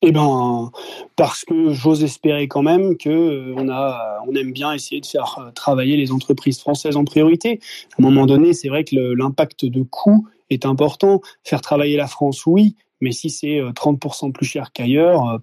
Eh 0.00 0.12
ben, 0.12 0.70
parce 1.16 1.44
que 1.44 1.72
j'ose 1.72 2.04
espérer 2.04 2.46
quand 2.46 2.62
même 2.62 2.96
que 2.96 3.08
euh, 3.08 3.54
on 3.56 3.68
a, 3.68 4.20
on 4.28 4.34
aime 4.36 4.52
bien 4.52 4.72
essayer 4.72 5.00
de 5.00 5.06
faire 5.06 5.38
euh, 5.40 5.50
travailler 5.50 5.96
les 5.96 6.12
entreprises 6.12 6.60
françaises 6.60 6.96
en 6.96 7.04
priorité. 7.04 7.58
À 7.98 8.02
un 8.02 8.04
moment 8.04 8.26
donné, 8.26 8.52
c'est 8.52 8.68
vrai 8.68 8.84
que 8.84 8.94
l'impact 8.94 9.64
de 9.64 9.82
coût 9.82 10.28
est 10.50 10.66
important. 10.66 11.20
Faire 11.42 11.60
travailler 11.62 11.96
la 11.96 12.06
France, 12.06 12.46
oui, 12.46 12.76
mais 13.00 13.10
si 13.10 13.28
c'est 13.28 13.58
30% 13.58 14.28
euh, 14.28 14.32
plus 14.32 14.46
cher 14.46 14.70
qu'ailleurs, 14.72 15.40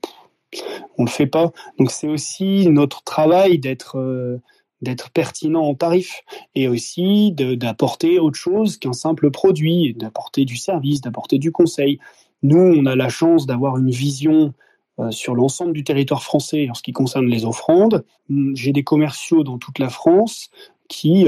on 0.98 1.06
le 1.06 1.10
fait 1.10 1.28
pas. 1.28 1.52
Donc 1.80 1.92
c'est 1.92 2.08
aussi 2.08 2.70
notre 2.70 3.04
travail 3.04 3.60
d'être 3.60 4.40
d'être 4.82 5.10
pertinent 5.12 5.64
en 5.64 5.74
tarif 5.74 6.22
et 6.54 6.68
aussi 6.68 7.32
d'apporter 7.32 8.20
autre 8.20 8.38
chose 8.38 8.78
qu'un 8.78 8.94
simple 8.94 9.32
produit, 9.32 9.94
d'apporter 9.94 10.46
du 10.46 10.58
service, 10.58 11.02
d'apporter 11.02 11.40
du 11.40 11.52
conseil. 11.52 12.00
Nous, 12.44 12.60
on 12.60 12.86
a 12.86 12.96
la 12.96 13.10
chance 13.10 13.46
d'avoir 13.46 13.78
une 13.78 13.90
vision 13.90 14.54
sur 15.10 15.36
l'ensemble 15.36 15.74
du 15.74 15.84
territoire 15.84 16.24
français 16.24 16.70
en 16.70 16.74
ce 16.74 16.82
qui 16.82 16.94
concerne 16.94 17.28
les 17.28 17.46
offrandes. 17.46 18.06
J'ai 18.54 18.72
des 18.72 18.84
commerciaux 18.84 19.44
dans 19.44 19.58
toute 19.58 19.80
la 19.80 19.90
France 19.90 20.50
qui 20.88 21.26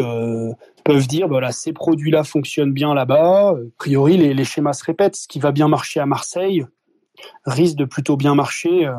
peuvent 0.83 1.07
dire 1.07 1.27
voilà 1.27 1.51
ces 1.51 1.73
produits-là 1.73 2.23
fonctionnent 2.23 2.73
bien 2.73 2.93
là-bas. 2.93 3.49
A 3.49 3.55
priori, 3.77 4.17
les, 4.17 4.33
les, 4.33 4.45
schémas 4.45 4.73
se 4.73 4.85
répètent. 4.85 5.15
Ce 5.15 5.27
qui 5.27 5.39
va 5.39 5.51
bien 5.51 5.67
marcher 5.67 5.99
à 5.99 6.05
Marseille 6.05 6.65
risque 7.45 7.75
de 7.75 7.85
plutôt 7.85 8.17
bien 8.17 8.35
marcher 8.35 8.89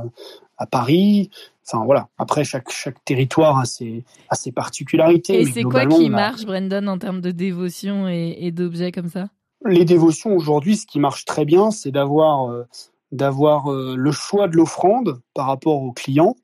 à 0.58 0.66
Paris. 0.66 1.30
Enfin 1.66 1.84
voilà. 1.84 2.08
Après, 2.18 2.44
chaque, 2.44 2.70
chaque 2.70 3.04
territoire 3.04 3.58
a 3.58 3.64
ses, 3.64 4.04
a 4.30 4.34
ses 4.34 4.52
particularités. 4.52 5.40
Et 5.40 5.44
c'est 5.44 5.62
quoi 5.62 5.86
qui 5.86 6.08
marche, 6.08 6.44
Brendan, 6.44 6.88
en 6.88 6.98
termes 6.98 7.20
de 7.20 7.30
dévotion 7.30 8.08
et, 8.08 8.36
et 8.40 8.52
d'objets 8.52 8.90
comme 8.90 9.08
ça? 9.08 9.28
Les 9.66 9.84
dévotions 9.84 10.34
aujourd'hui, 10.34 10.76
ce 10.76 10.86
qui 10.86 10.98
marche 11.00 11.24
très 11.24 11.44
bien, 11.44 11.70
c'est 11.70 11.90
d'avoir 11.90 12.50
euh, 12.50 12.64
d'avoir 13.12 13.72
euh, 13.72 13.96
le 13.96 14.12
choix 14.12 14.48
de 14.48 14.56
l'offrande 14.56 15.20
par 15.34 15.46
rapport 15.46 15.82
au 15.82 15.92
client. 15.92 16.36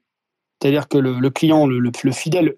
C'est-à-dire 0.60 0.88
que 0.88 0.98
le, 0.98 1.18
le 1.18 1.30
client, 1.30 1.66
le, 1.66 1.78
le, 1.78 1.90
le, 2.02 2.12
fidèle, 2.12 2.56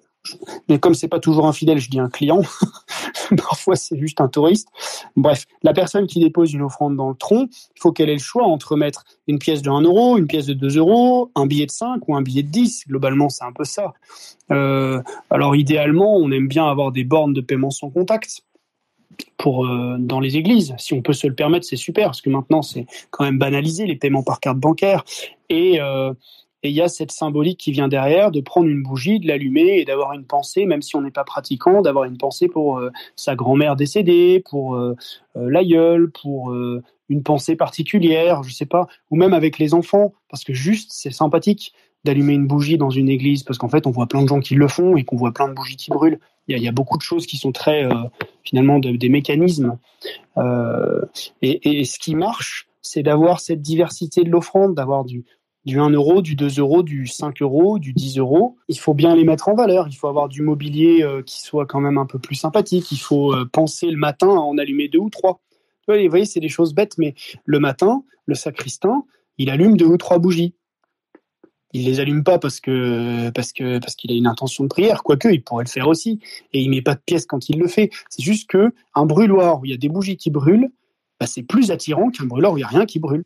mais 0.69 0.79
comme 0.79 0.95
c'est 0.95 1.09
pas 1.09 1.21
toujours 1.21 1.47
un 1.47 1.53
fidèle, 1.53 1.79
je 1.79 1.91
dis 1.91 1.99
un 1.99 2.09
client. 2.09 2.43
Parfois, 3.37 3.77
c'est 3.77 3.99
juste 3.99 4.21
un 4.21 4.29
touriste. 4.29 4.69
Bref, 5.17 5.47
la 5.63 5.73
personne 5.73 6.07
qui 6.07 6.21
dépose 6.21 6.53
une 6.53 6.63
offrande 6.63 6.97
dans 6.97 7.09
le 7.09 7.15
tronc, 7.15 7.49
il 7.51 7.81
faut 7.81 7.93
qu'elle 7.93 8.09
ait 8.09 8.15
le 8.15 8.19
choix 8.19 8.45
entre 8.45 8.77
mettre 8.77 9.05
une 9.27 9.39
pièce 9.39 9.63
de 9.63 9.71
1 9.71 9.83
euro, 9.83 10.17
une 10.19 10.27
pièce 10.27 10.47
de 10.47 10.55
2 10.55 10.79
euros, 10.79 11.31
un 11.35 11.47
billet 11.47 11.67
de 11.67 11.71
5 11.71 12.09
ou 12.09 12.15
un 12.15 12.23
billet 12.23 12.43
de 12.43 12.51
10. 12.51 12.85
Globalement, 12.89 13.29
c'est 13.29 13.45
un 13.45 13.53
peu 13.53 13.65
ça. 13.65 13.93
Euh, 14.53 15.03
alors, 15.31 15.57
idéalement, 15.57 16.17
on 16.17 16.31
aime 16.31 16.49
bien 16.49 16.67
avoir 16.67 16.93
des 16.93 17.05
bornes 17.05 17.33
de 17.33 17.41
paiement 17.41 17.71
sans 17.71 17.91
contact 17.91 18.43
pour 19.37 19.67
euh, 19.67 19.97
dans 19.99 20.21
les 20.21 20.37
églises. 20.37 20.75
Si 20.79 20.95
on 20.95 21.03
peut 21.03 21.13
se 21.13 21.27
le 21.27 21.35
permettre, 21.35 21.67
c'est 21.67 21.77
super 21.77 22.07
parce 22.07 22.21
que 22.21 22.31
maintenant 22.31 22.63
c'est 22.63 22.87
quand 23.11 23.25
même 23.25 23.39
banalisé 23.39 23.87
les 23.87 23.97
paiements 23.97 24.23
par 24.23 24.41
carte 24.41 24.59
bancaire 24.59 25.05
et 25.49 25.81
euh, 25.81 26.13
et 26.67 26.71
il 26.71 26.75
y 26.75 26.83
a 26.83 26.89
cette 26.89 27.13
symbolique 27.13 27.61
qui 27.61 27.71
vient 27.71 27.87
derrière 27.87 28.33
de 28.33 28.41
prendre 28.41 28.67
une 28.67 28.83
bougie, 28.83 29.21
de 29.21 29.29
l'allumer 29.29 29.79
et 29.79 29.85
d'avoir 29.85 30.15
une 30.15 30.25
pensée, 30.25 30.67
même 30.67 30.83
si 30.83 30.97
on 30.97 31.01
n'est 31.01 31.13
pas 31.13 31.23
pratiquant, 31.23 31.81
d'avoir 31.81 32.05
une 32.05 32.19
pensée 32.19 32.49
pour 32.49 32.79
euh, 32.79 32.91
sa 33.15 33.37
grand-mère 33.37 33.77
décédée, 33.77 34.43
pour 34.51 34.75
euh, 34.75 34.97
euh, 35.37 35.49
l'aïeul, 35.49 36.11
pour 36.11 36.53
une 37.09 37.23
pensée 37.23 37.55
particulière, 37.55 38.43
je 38.43 38.53
sais 38.53 38.67
pas, 38.67 38.89
ou 39.11 39.17
même 39.17 39.33
avec 39.33 39.61
les 39.61 39.75
enfants, 39.75 40.13
parce 40.29 40.43
que 40.43 40.53
juste 40.53 40.91
c'est 40.93 41.13
sympathique 41.13 41.73
d'allumer 42.05 42.35
une 42.35 42.49
bougie 42.49 42.79
dans 42.79 42.91
une 42.91 43.09
église, 43.09 43.45
parce 43.45 43.59
qu'en 43.59 43.69
fait 43.69 43.87
on 43.87 43.93
voit 43.93 44.09
plein 44.09 44.23
de 44.23 44.29
gens 44.29 44.41
qui 44.41 44.57
le 44.57 44.67
font 44.67 44.97
et 44.97 45.05
qu'on 45.05 45.17
voit 45.17 45.33
plein 45.33 45.49
de 45.49 45.55
bougies 45.55 45.77
qui 45.77 45.91
brûlent. 45.91 46.19
Il 46.49 46.59
y 46.59 46.69
a, 46.69 46.73
beaucoup 46.73 46.97
de 46.97 47.03
choses 47.03 47.27
qui 47.27 47.37
sont 47.37 47.51
très 47.51 47.89
finalement 48.45 48.79
de, 48.79 48.93
des 48.93 49.09
mécanismes. 49.09 49.79
Et 51.43 51.85
ce 51.85 51.99
qui 51.99 52.15
marche, 52.15 52.69
c'est 52.83 53.03
d'avoir 53.03 53.41
cette 53.41 53.63
diversité 53.63 54.23
de 54.23 54.31
l'offrande, 54.31 54.77
d'avoir 54.77 55.05
du, 55.05 55.25
du 55.67 55.81
1 55.81 55.91
euro, 55.91 56.23
du 56.23 56.37
2 56.37 56.61
euros, 56.61 56.85
du 56.85 57.09
5 57.09 57.43
euros, 57.43 57.81
du 57.81 57.93
10 57.93 58.19
euros. 58.19 58.57
Il 58.69 58.79
faut 58.79 58.95
bien 58.95 59.17
les 59.17 59.25
mettre 59.25 59.49
en 59.49 59.55
valeur. 59.55 59.89
Il 59.89 59.97
faut 59.97 60.07
avoir 60.07 60.29
du 60.29 60.41
mobilier 60.41 61.03
euh, 61.03 61.23
qui 61.23 61.43
soit 61.43 61.67
quand 61.67 61.81
même 61.81 61.99
un 61.99 62.07
peu 62.07 62.21
plus 62.21 62.37
sympathique. 62.37 62.93
Il 62.93 63.01
faut 63.01 63.35
euh, 63.35 63.45
penser 63.51 63.91
le 63.91 63.97
matin 63.97 64.29
à 64.29 64.39
en 64.39 64.57
allumer 64.59 64.89
deux 64.89 65.01
ou 65.01 65.11
trois. 65.11 65.41
Vous 65.89 65.95
voyez, 66.09 66.25
c'est 66.25 66.41
des 66.41 66.49
choses 66.49 66.73
bêtes, 66.73 66.99
mais 66.99 67.15
le 67.45 67.59
matin, 67.59 68.05
le 68.27 68.35
sacristain, 68.35 69.05
il 69.39 69.51
allume 69.51 69.77
deux 69.77 69.87
ou 69.87 69.97
trois 69.97 70.19
bougies. 70.19 70.55
Il 71.73 71.85
les 71.85 72.01
allume 72.01 72.25
pas 72.25 72.39
parce 72.39 72.61
qu'il 72.61 72.73
a 72.75 74.15
une 74.15 74.27
intention 74.27 74.65
de 74.65 74.69
prière, 74.69 75.03
quoique 75.03 75.29
il 75.29 75.43
pourrait 75.43 75.65
le 75.65 75.69
faire 75.69 75.89
aussi. 75.89 76.21
Et 76.53 76.61
il 76.61 76.71
met 76.71 76.83
pas 76.83 76.95
de 76.95 77.01
pièces 77.05 77.27
quand 77.27 77.49
il 77.49 77.59
le 77.59 77.69
fait. 77.69 77.91
C'est 78.09 78.23
juste 78.23 78.49
que 78.49 78.73
un 78.95 79.05
brûloir 79.05 79.61
où 79.61 79.65
il 79.65 79.73
y 79.73 79.75
a 79.75 79.77
des 79.77 79.89
bougies 79.89 80.17
qui 80.17 80.31
brûlent, 80.31 80.71
bah, 81.21 81.27
c'est 81.27 81.43
plus 81.43 81.71
attirant 81.71 82.11
qu'un 82.11 82.25
brûloir 82.25 82.53
où 82.53 82.59
il 82.59 82.63
y 82.63 82.65
a 82.65 82.69
rien 82.69 82.87
qui 82.87 82.99
brûle. 82.99 83.25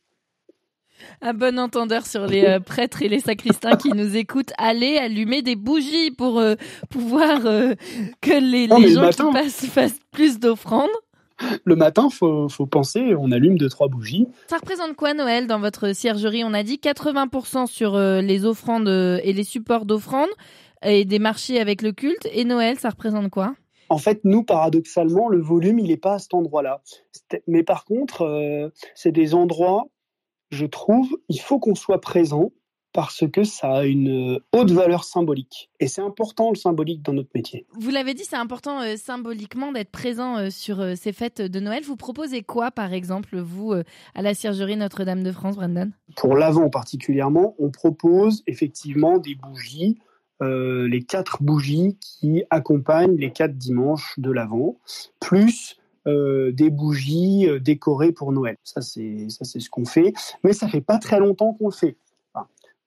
Un 1.22 1.34
bon 1.34 1.58
entendeur 1.58 2.06
sur 2.06 2.26
les 2.26 2.44
euh, 2.44 2.60
prêtres 2.60 3.02
et 3.02 3.08
les 3.08 3.20
sacristains 3.20 3.76
qui 3.76 3.90
nous 3.90 4.16
écoutent. 4.16 4.52
Allez 4.58 4.96
allumer 4.96 5.42
des 5.42 5.56
bougies 5.56 6.10
pour 6.10 6.38
euh, 6.38 6.54
pouvoir 6.88 7.44
euh, 7.44 7.74
que 8.20 8.32
les, 8.32 8.66
les 8.66 8.92
gens 8.92 9.10
qui 9.10 9.32
passent 9.32 9.66
fassent 9.66 10.00
plus 10.10 10.38
d'offrandes. 10.38 10.88
Le 11.64 11.74
matin, 11.74 12.10
faut, 12.10 12.48
faut 12.48 12.66
penser, 12.66 13.14
on 13.18 13.32
allume 13.32 13.56
deux 13.56 13.68
trois 13.68 13.88
bougies. 13.88 14.26
Ça 14.48 14.56
représente 14.56 14.94
quoi 14.94 15.14
Noël 15.14 15.46
dans 15.46 15.58
votre 15.58 15.94
ciergerie? 15.94 16.44
On 16.44 16.52
a 16.52 16.62
dit 16.62 16.80
80% 16.82 17.66
sur 17.66 17.98
les 17.98 18.44
offrandes 18.44 18.88
et 18.88 19.32
les 19.32 19.44
supports 19.44 19.86
d'offrandes 19.86 20.28
et 20.82 21.06
des 21.06 21.18
marchés 21.18 21.58
avec 21.58 21.80
le 21.80 21.92
culte. 21.92 22.28
Et 22.32 22.44
Noël, 22.44 22.78
ça 22.78 22.90
représente 22.90 23.30
quoi? 23.30 23.54
En 23.88 23.96
fait, 23.96 24.20
nous, 24.24 24.42
paradoxalement, 24.42 25.30
le 25.30 25.40
volume, 25.40 25.78
il 25.78 25.88
n'est 25.88 25.96
pas 25.96 26.14
à 26.14 26.18
cet 26.18 26.34
endroit-là. 26.34 26.82
Mais 27.46 27.62
par 27.62 27.86
contre, 27.86 28.70
c'est 28.94 29.12
des 29.12 29.34
endroits 29.34 29.86
je 30.50 30.66
trouve, 30.66 31.16
il 31.28 31.40
faut 31.40 31.58
qu'on 31.58 31.74
soit 31.74 32.00
présent 32.00 32.52
parce 32.92 33.24
que 33.30 33.44
ça 33.44 33.72
a 33.72 33.84
une 33.84 34.40
haute 34.52 34.70
valeur 34.70 35.04
symbolique. 35.04 35.70
Et 35.78 35.86
c'est 35.86 36.00
important 36.00 36.50
le 36.50 36.56
symbolique 36.56 37.02
dans 37.02 37.12
notre 37.12 37.30
métier. 37.34 37.66
Vous 37.78 37.90
l'avez 37.90 38.14
dit, 38.14 38.24
c'est 38.24 38.36
important 38.36 38.80
euh, 38.80 38.96
symboliquement 38.96 39.72
d'être 39.72 39.90
présent 39.90 40.38
euh, 40.38 40.50
sur 40.50 40.80
euh, 40.80 40.94
ces 40.96 41.12
fêtes 41.12 41.40
de 41.40 41.60
Noël. 41.60 41.84
Vous 41.84 41.96
proposez 41.96 42.42
quoi, 42.42 42.70
par 42.70 42.92
exemple, 42.92 43.38
vous, 43.38 43.72
à 43.72 44.22
la 44.22 44.34
Ciergerie 44.34 44.76
Notre-Dame 44.76 45.22
de 45.22 45.32
France, 45.32 45.56
Brandon? 45.56 45.90
Pour 46.16 46.34
l'Avent 46.34 46.68
particulièrement, 46.68 47.54
on 47.58 47.70
propose 47.70 48.42
effectivement 48.46 49.18
des 49.18 49.34
bougies, 49.34 49.98
les 50.40 51.02
quatre 51.06 51.42
bougies 51.42 51.98
qui 52.00 52.44
accompagnent 52.50 53.16
les 53.16 53.30
quatre 53.30 53.56
dimanches 53.56 54.14
de 54.18 54.30
l'Avent, 54.30 54.78
plus 55.20 55.79
euh, 56.06 56.50
des 56.52 56.70
bougies 56.70 57.46
euh, 57.46 57.60
décorées 57.60 58.12
pour 58.12 58.32
Noël. 58.32 58.56
Ça, 58.64 58.80
c'est 58.80 59.28
ce 59.28 59.68
qu'on 59.68 59.84
fait. 59.84 60.14
Mais 60.42 60.54
ça 60.54 60.66
fait 60.66 60.80
pas 60.80 60.98
très 60.98 61.18
longtemps 61.18 61.52
qu'on 61.52 61.66
le 61.66 61.74
fait. 61.74 61.96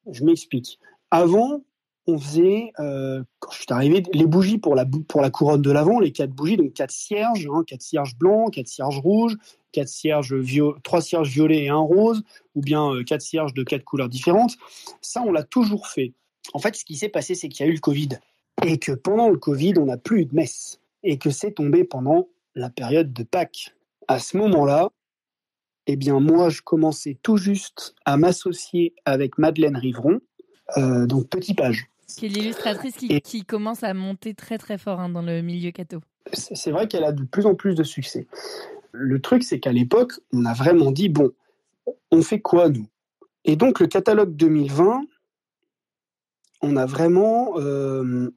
je 0.09 0.23
m'explique. 0.23 0.79
Avant, 1.11 1.61
on 2.07 2.17
faisait, 2.17 2.73
euh, 2.79 3.23
quand 3.39 3.51
je 3.51 3.57
suis 3.57 3.65
arrivé, 3.69 4.03
les 4.13 4.25
bougies 4.25 4.57
pour 4.57 4.73
la, 4.73 4.85
pour 5.07 5.21
la 5.21 5.29
couronne 5.29 5.61
de 5.61 5.71
l'avant, 5.71 5.99
les 5.99 6.11
quatre 6.11 6.31
bougies, 6.31 6.57
donc 6.57 6.73
quatre 6.73 6.91
cierges, 6.91 7.47
hein, 7.53 7.63
quatre 7.67 7.83
cierges 7.83 8.17
blancs, 8.17 8.51
quatre 8.51 8.67
cierges 8.67 8.99
rouges, 8.99 9.37
quatre 9.71 9.87
cierges 9.87 10.35
trois 10.83 11.01
cierges 11.01 11.29
violets 11.29 11.65
et 11.65 11.69
un 11.69 11.77
rose, 11.77 12.23
ou 12.55 12.61
bien 12.61 13.03
quatre 13.05 13.21
cierges 13.21 13.53
de 13.53 13.63
quatre 13.63 13.83
couleurs 13.83 14.09
différentes. 14.09 14.57
Ça, 15.01 15.21
on 15.21 15.31
l'a 15.31 15.43
toujours 15.43 15.87
fait. 15.87 16.13
En 16.53 16.59
fait, 16.59 16.75
ce 16.75 16.83
qui 16.83 16.95
s'est 16.95 17.09
passé, 17.09 17.35
c'est 17.35 17.47
qu'il 17.47 17.63
y 17.63 17.69
a 17.69 17.71
eu 17.71 17.75
le 17.75 17.79
Covid. 17.79 18.09
Et 18.65 18.79
que 18.79 18.91
pendant 18.91 19.29
le 19.29 19.37
Covid, 19.37 19.75
on 19.77 19.85
n'a 19.85 19.97
plus 19.97 20.21
eu 20.21 20.25
de 20.25 20.35
messe. 20.35 20.79
Et 21.03 21.17
que 21.17 21.29
c'est 21.29 21.51
tombé 21.51 21.83
pendant 21.83 22.27
la 22.55 22.69
période 22.69 23.13
de 23.13 23.23
Pâques. 23.23 23.75
À 24.07 24.19
ce 24.19 24.37
moment-là, 24.37 24.89
eh 25.87 25.95
bien 25.95 26.19
moi, 26.19 26.49
je 26.49 26.61
commençais 26.61 27.17
tout 27.21 27.37
juste 27.37 27.95
à 28.05 28.17
m'associer 28.17 28.93
avec 29.05 29.37
Madeleine 29.37 29.77
Riveron, 29.77 30.19
euh, 30.77 31.05
donc 31.05 31.29
Petit 31.29 31.53
Page. 31.53 31.87
Qui 32.07 32.27
est 32.27 32.29
l'illustratrice 32.29 32.95
qui, 32.95 33.45
commence 33.45 33.83
à 33.83 33.93
monter 33.93 34.33
très 34.33 34.57
très 34.57 34.77
fort 34.77 34.99
hein, 34.99 35.09
dans 35.09 35.21
le 35.21 35.41
milieu 35.41 35.71
catho. 35.71 36.01
C'est 36.31 36.71
vrai 36.71 36.87
qu'elle 36.87 37.03
a 37.03 37.11
de 37.11 37.23
plus 37.23 37.45
en 37.45 37.55
plus 37.55 37.75
de 37.75 37.83
succès. 37.83 38.27
Le 38.91 39.19
truc, 39.19 39.43
c'est 39.43 39.59
qu'à 39.59 39.71
l'époque, 39.71 40.13
on 40.31 40.45
a 40.45 40.53
vraiment 40.53 40.91
dit, 40.91 41.09
bon, 41.09 41.31
on 42.11 42.21
fait 42.21 42.39
quoi 42.39 42.69
nous? 42.69 42.87
Et 43.45 43.55
donc 43.55 43.79
le 43.79 43.87
catalogue 43.87 44.35
2020, 44.35 45.01
on 46.61 46.77
a 46.77 46.85
vraiment 46.85 47.53
euh, 47.57 48.31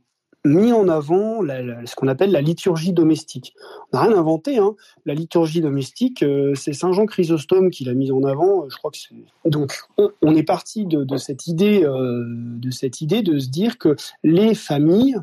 mis 0.47 0.73
en 0.73 0.89
avant 0.89 1.43
ce 1.43 1.95
qu'on 1.95 2.09
appelle 2.09 2.31
la 2.31 2.41
liturgie 2.41 2.93
domestique. 2.93 3.55
On 3.93 3.99
n'a 3.99 4.05
rien 4.05 4.17
inventé. 4.17 4.59
Hein. 4.59 4.75
La 5.05 5.15
liturgie 5.15 5.61
domestique, 5.61 6.23
euh, 6.23 6.55
c'est 6.55 6.73
Saint 6.73 6.93
Jean 6.93 7.07
Chrysostome 7.07 7.71
qui 7.71 7.85
l'a 7.85 7.95
mise 7.95 8.13
en 8.13 8.23
avant. 8.25 8.65
Euh, 8.65 8.69
je 8.71 8.77
crois 8.77 8.91
que 8.91 8.97
c'est. 8.97 9.15
Donc, 9.51 9.79
on, 9.99 10.35
est 10.35 10.43
parti 10.43 10.87
de, 10.87 11.17
cette 11.17 11.47
idée, 11.47 11.85
euh, 11.85 12.25
de 12.27 12.71
cette 12.71 13.01
idée 13.01 13.23
de 13.23 13.39
se 13.39 13.49
dire 13.49 13.79
que 13.79 13.97
les 14.23 14.55
familles 14.55 15.17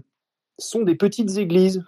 sont 0.60 0.84
des 0.84 0.96
petites 0.96 1.38
églises. 1.38 1.84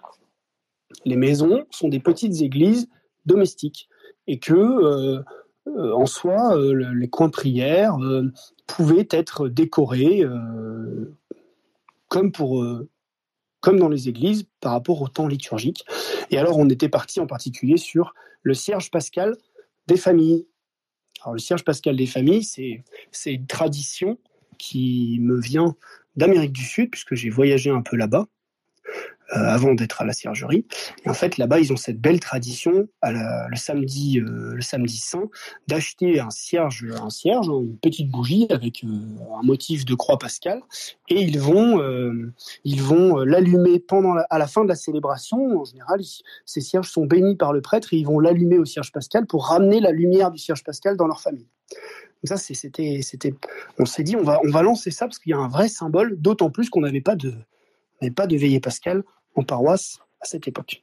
Les 1.04 1.16
maisons 1.16 1.64
sont 1.70 1.88
des 1.88 2.00
petites 2.00 2.40
églises 2.40 2.88
domestiques 3.26 3.88
et 4.26 4.38
que 4.38 5.22
en 5.66 6.06
soi, 6.06 6.56
les 6.94 7.08
coins 7.08 7.28
prières 7.28 7.96
pouvaient 8.66 9.08
être 9.10 9.48
décorés 9.48 10.24
comme 12.08 12.30
pour 12.32 12.64
comme 13.66 13.80
dans 13.80 13.88
les 13.88 14.08
églises, 14.08 14.46
par 14.60 14.70
rapport 14.70 15.02
au 15.02 15.08
temps 15.08 15.26
liturgique. 15.26 15.84
Et 16.30 16.38
alors, 16.38 16.56
on 16.56 16.70
était 16.70 16.88
parti 16.88 17.18
en 17.18 17.26
particulier 17.26 17.78
sur 17.78 18.14
le 18.44 18.54
cierge 18.54 18.92
pascal 18.92 19.36
des 19.88 19.96
familles. 19.96 20.46
Alors, 21.22 21.32
le 21.32 21.40
cierge 21.40 21.64
pascal 21.64 21.96
des 21.96 22.06
familles, 22.06 22.44
c'est, 22.44 22.84
une 23.26 23.48
tradition 23.48 24.20
qui 24.56 25.18
me 25.20 25.40
vient 25.40 25.74
d'Amérique 26.14 26.52
du 26.52 26.62
Sud, 26.62 26.92
puisque 26.92 27.16
j'ai 27.16 27.28
voyagé 27.28 27.70
un 27.70 27.82
peu 27.82 27.96
là-bas. 27.96 28.28
Avant 29.30 29.74
d'être 29.74 30.00
à 30.00 30.04
la 30.04 30.12
ciergerie. 30.12 30.66
Et 31.04 31.08
en 31.08 31.14
fait, 31.14 31.36
là-bas, 31.36 31.60
ils 31.60 31.72
ont 31.72 31.76
cette 31.76 32.00
belle 32.00 32.20
tradition 32.20 32.88
le 33.02 33.56
samedi, 33.56 34.20
le 34.22 34.60
samedi 34.60 34.98
saint, 34.98 35.28
d'acheter 35.66 36.20
un 36.20 36.30
cierge, 36.30 36.86
un 37.00 37.10
cierge, 37.10 37.48
hein, 37.48 37.60
une 37.62 37.78
petite 37.78 38.10
bougie 38.10 38.46
avec 38.50 38.84
un 38.84 39.42
motif 39.42 39.84
de 39.84 39.94
croix 39.94 40.18
pascale, 40.18 40.60
et 41.08 41.20
ils 41.20 41.38
vont, 41.38 41.80
ils 42.64 42.82
vont 42.82 43.16
l'allumer 43.18 43.78
pendant 43.78 44.16
à 44.30 44.38
la 44.38 44.46
fin 44.46 44.64
de 44.64 44.68
la 44.68 44.76
célébration. 44.76 45.60
En 45.60 45.64
général, 45.64 46.00
ces 46.44 46.60
cierges 46.60 46.88
sont 46.88 47.06
bénis 47.06 47.36
par 47.36 47.52
le 47.52 47.60
prêtre 47.60 47.92
et 47.92 47.96
ils 47.96 48.06
vont 48.06 48.20
l'allumer 48.20 48.58
au 48.58 48.64
cierge 48.64 48.92
pascal 48.92 49.26
pour 49.26 49.46
ramener 49.46 49.80
la 49.80 49.90
lumière 49.90 50.30
du 50.30 50.38
cierge 50.38 50.64
pascal 50.64 50.96
dans 50.96 51.06
leur 51.06 51.20
famille. 51.20 51.46
Donc 52.22 52.28
ça, 52.28 52.36
c'était, 52.36 53.00
on 53.78 53.86
s'est 53.86 54.02
dit, 54.02 54.16
on 54.16 54.22
va, 54.22 54.40
on 54.44 54.50
va 54.50 54.62
lancer 54.62 54.90
ça 54.90 55.06
parce 55.06 55.18
qu'il 55.18 55.30
y 55.30 55.34
a 55.34 55.38
un 55.38 55.48
vrai 55.48 55.68
symbole, 55.68 56.16
d'autant 56.18 56.50
plus 56.50 56.70
qu'on 56.70 56.80
n'avait 56.80 57.00
pas 57.00 57.16
de, 57.16 57.34
pas 58.14 58.26
de 58.26 58.36
veillée 58.36 58.60
pascal 58.60 59.02
en 59.34 59.42
paroisse 59.42 59.98
à 60.20 60.26
cette 60.26 60.48
époque. 60.48 60.82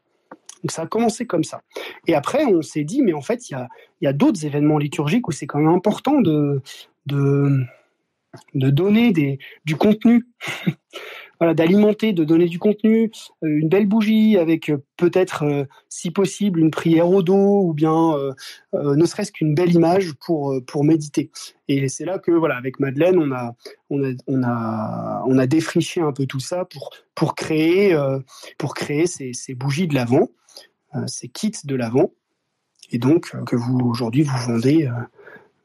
Donc 0.64 0.72
ça 0.72 0.84
a 0.84 0.88
commencé 0.88 1.26
comme 1.26 1.44
ça. 1.44 1.62
Et 2.08 2.16
après, 2.16 2.46
on 2.46 2.62
s'est 2.62 2.86
dit, 2.86 3.02
mais 3.02 3.14
en 3.14 3.22
fait, 3.22 3.50
il 3.50 3.54
y 3.54 3.56
a, 3.56 3.68
y 4.02 4.08
a 4.08 4.14
d'autres 4.14 4.46
événements 4.46 4.78
liturgiques 4.78 5.28
où 5.28 5.32
c'est 5.32 5.46
quand 5.46 5.60
même 5.60 5.74
important 5.74 6.22
de, 6.22 6.62
de, 7.06 7.66
de 8.54 8.70
donner 8.70 9.40
du 9.66 9.76
contenu. 9.76 10.26
D'alimenter, 11.54 12.14
de 12.14 12.24
donner 12.24 12.46
du 12.46 12.60
contenu, 12.60 13.12
euh, 13.44 13.48
une 13.48 13.68
belle 13.68 13.86
bougie 13.86 14.38
avec 14.38 14.70
euh, 14.70 14.78
peut-être, 14.98 15.44
euh, 15.44 15.66
si 15.90 16.12
possible, 16.12 16.60
une 16.60 16.72
prière 16.72 17.10
au 17.10 17.22
dos 17.22 17.64
ou 17.64 17.74
bien 17.74 18.14
ne 18.74 19.06
serait-ce 19.06 19.32
qu'une 19.32 19.54
belle 19.54 19.74
image 19.74 20.14
pour 20.14 20.56
pour 20.66 20.84
méditer. 20.84 21.32
Et 21.68 21.88
c'est 21.90 22.06
là 22.06 22.20
que 22.20 22.32
voilà, 22.32 22.56
avec 22.56 22.80
Madeleine, 22.80 23.18
on 23.18 23.32
a 23.32 23.56
on 23.90 24.04
a 24.04 24.14
on 24.28 24.44
a 24.44 25.24
on 25.26 25.38
a 25.38 25.48
défriché 25.48 26.02
un 26.02 26.12
peu 26.12 26.26
tout 26.26 26.40
ça 26.40 26.66
pour 26.66 26.92
pour 27.16 27.36
créer 27.36 27.96
pour 28.58 28.74
créer 28.74 29.08
ces, 29.08 29.34
ces 29.34 29.54
bougies 29.54 29.88
de 29.88 29.96
l'avant, 29.96 30.30
ces 31.08 31.28
kits 31.28 31.52
de 31.66 31.76
l'avant, 31.76 32.12
et 32.92 32.98
donc 32.98 33.36
que 33.46 33.56
vous 33.56 33.80
aujourd'hui 33.80 34.24
vous 34.24 34.38
vendez, 34.38 34.90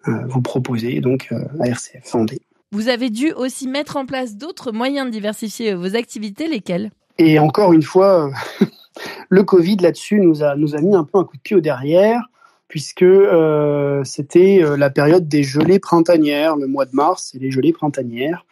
vous 0.07 0.43
proposez 0.43 1.01
donc 1.01 1.33
à 1.61 1.67
RCF 1.67 2.13
vendez. 2.13 2.41
Vous 2.71 2.89
avez 2.89 3.09
dû 3.09 3.33
aussi 3.33 3.67
mettre 3.67 3.97
en 3.97 4.05
place 4.05 4.37
d'autres 4.37 4.73
moyens 4.73 5.07
de 5.07 5.11
diversifier 5.11 5.75
vos 5.75 5.97
activités, 5.97 6.49
lesquels? 6.49 6.91
Et 7.17 7.39
encore 7.39 7.73
une 7.73 7.83
fois, 7.83 8.31
le 9.31 9.43
Covid 9.43 9.77
là-dessus 9.77 10.21
nous 10.21 10.43
a, 10.43 10.55
mis 10.55 10.95
un 10.95 11.05
peu 11.05 11.19
un 11.19 11.25
coup 11.25 11.37
de 11.37 11.43
pied 11.43 11.57
au 11.57 11.61
derrière, 11.61 12.21
puisque 12.69 13.03
euh, 13.03 14.05
c'était 14.05 14.63
euh, 14.63 14.77
la 14.77 14.91
période 14.91 15.27
des 15.27 15.43
gelées 15.43 15.79
printanières, 15.79 16.57
le 16.57 16.67
mois 16.67 16.85
de 16.85 16.95
mars, 16.95 17.31
c'est 17.33 17.39
les 17.39 17.51
gelées 17.51 17.73
printanières. 17.73 18.45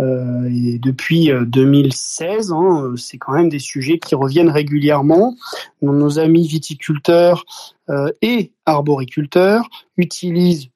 Euh, 0.00 0.48
et 0.48 0.78
depuis 0.78 1.30
2016, 1.30 2.52
hein, 2.52 2.94
c'est 2.96 3.18
quand 3.18 3.32
même 3.32 3.50
des 3.50 3.58
sujets 3.58 3.98
qui 3.98 4.14
reviennent 4.14 4.48
régulièrement. 4.48 5.36
Nos 5.82 6.18
amis 6.18 6.48
viticulteurs 6.48 7.44
et 8.22 8.52
arboriculteurs 8.64 9.68
utilisent 9.98 10.70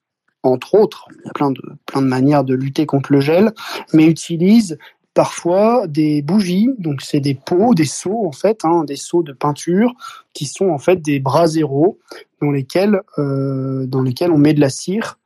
entre 0.44 0.74
autres, 0.74 1.08
il 1.10 1.26
y 1.26 1.28
a 1.28 1.32
plein 1.32 1.50
de, 1.50 1.62
plein 1.86 2.02
de 2.02 2.06
manières 2.06 2.44
de 2.44 2.54
lutter 2.54 2.86
contre 2.86 3.12
le 3.12 3.20
gel, 3.20 3.52
mais 3.92 4.06
utilise 4.06 4.78
parfois 5.14 5.86
des 5.86 6.22
bougies, 6.22 6.70
donc 6.78 7.00
c'est 7.00 7.20
des 7.20 7.34
pots, 7.34 7.74
des 7.74 7.84
seaux 7.84 8.26
en 8.26 8.32
fait, 8.32 8.64
hein, 8.64 8.84
des 8.84 8.96
seaux 8.96 9.22
de 9.22 9.32
peinture 9.32 9.94
qui 10.32 10.46
sont 10.46 10.68
en 10.68 10.78
fait 10.78 11.00
des 11.00 11.20
bras 11.20 11.46
zéro 11.46 11.98
dans 12.42 12.50
lesquels, 12.50 13.00
euh, 13.18 13.86
dans 13.86 14.02
lesquels 14.02 14.32
on 14.32 14.38
met 14.38 14.54
de 14.54 14.60
la 14.60 14.70
cire 14.70 15.18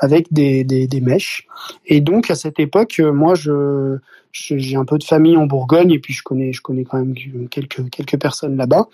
avec 0.00 0.32
des, 0.32 0.62
des, 0.64 1.00
mèches. 1.00 1.46
Et 1.86 2.00
donc 2.00 2.30
à 2.30 2.36
cette 2.36 2.60
époque, 2.60 3.00
moi 3.00 3.34
je 3.34 3.98
j'ai 4.30 4.76
un 4.76 4.84
peu 4.84 4.98
de 4.98 5.04
famille 5.04 5.36
en 5.36 5.46
Bourgogne 5.46 5.90
et 5.90 5.98
puis 5.98 6.12
je 6.12 6.22
connais 6.22 6.52
je 6.52 6.60
connais 6.60 6.84
quand 6.84 6.98
même 6.98 7.14
quelques 7.48 7.88
quelques 7.90 8.20
personnes 8.20 8.56
là-bas 8.56 8.88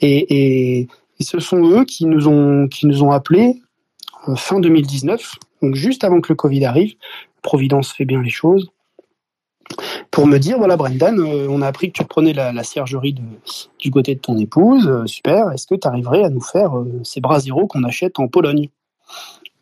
et, 0.00 0.78
et, 0.80 0.88
ce 1.20 1.40
sont 1.40 1.68
eux 1.68 1.84
qui 1.84 2.06
nous 2.06 2.28
ont 2.28 2.68
qui 2.68 2.86
nous 2.86 3.02
ont 3.02 3.10
appelés 3.10 3.60
euh, 3.60 3.65
fin 4.34 4.60
2019, 4.60 5.34
donc 5.62 5.74
juste 5.74 6.04
avant 6.04 6.20
que 6.20 6.32
le 6.32 6.36
Covid 6.36 6.64
arrive. 6.64 6.94
Providence 7.42 7.92
fait 7.92 8.04
bien 8.04 8.22
les 8.22 8.30
choses. 8.30 8.70
Pour 10.10 10.26
me 10.26 10.38
dire, 10.38 10.58
voilà, 10.58 10.76
Brendan, 10.76 11.18
euh, 11.18 11.46
on 11.48 11.60
a 11.60 11.66
appris 11.66 11.92
que 11.92 11.98
tu 11.98 12.04
prenais 12.04 12.32
la, 12.32 12.52
la 12.52 12.64
ciergerie 12.64 13.14
du 13.78 13.90
côté 13.90 14.14
de 14.14 14.20
ton 14.20 14.38
épouse. 14.38 14.86
Euh, 14.86 15.06
super. 15.06 15.50
Est-ce 15.52 15.66
que 15.66 15.74
tu 15.74 15.86
arriverais 15.86 16.24
à 16.24 16.30
nous 16.30 16.40
faire 16.40 16.72
ces 17.02 17.20
bras 17.20 17.40
zéro 17.40 17.66
qu'on 17.66 17.84
achète 17.84 18.18
en 18.18 18.28
Pologne? 18.28 18.68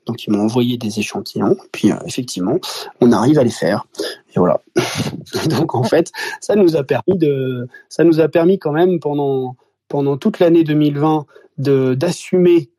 Donc 0.06 0.26
ils 0.26 0.30
m'ont 0.30 0.42
envoyé 0.42 0.76
des 0.76 0.99
échantillons, 0.99 1.56
puis 1.73 1.90
effectivement, 2.06 2.59
on 3.00 3.11
arrive 3.12 3.38
à 3.38 3.42
les 3.42 3.50
faire. 3.50 3.87
Et 4.35 4.38
voilà. 4.38 4.61
donc 5.49 5.75
en 5.75 5.83
fait, 5.83 6.12
ça 6.40 6.56
nous 6.56 6.76
a 6.76 6.85
permis 6.85 7.16
de, 7.16 7.68
ça 7.88 8.04
nous 8.04 8.21
a 8.21 8.28
permis 8.28 8.59
quand 8.59 8.73
même 8.73 9.00
pendant 9.00 9.56
pendant 9.88 10.16
toute 10.16 10.41
l'année 10.41 10.65
2020 10.65 11.26
de 11.58 11.95
d'assumer 11.95 12.69
euh, 12.69 12.74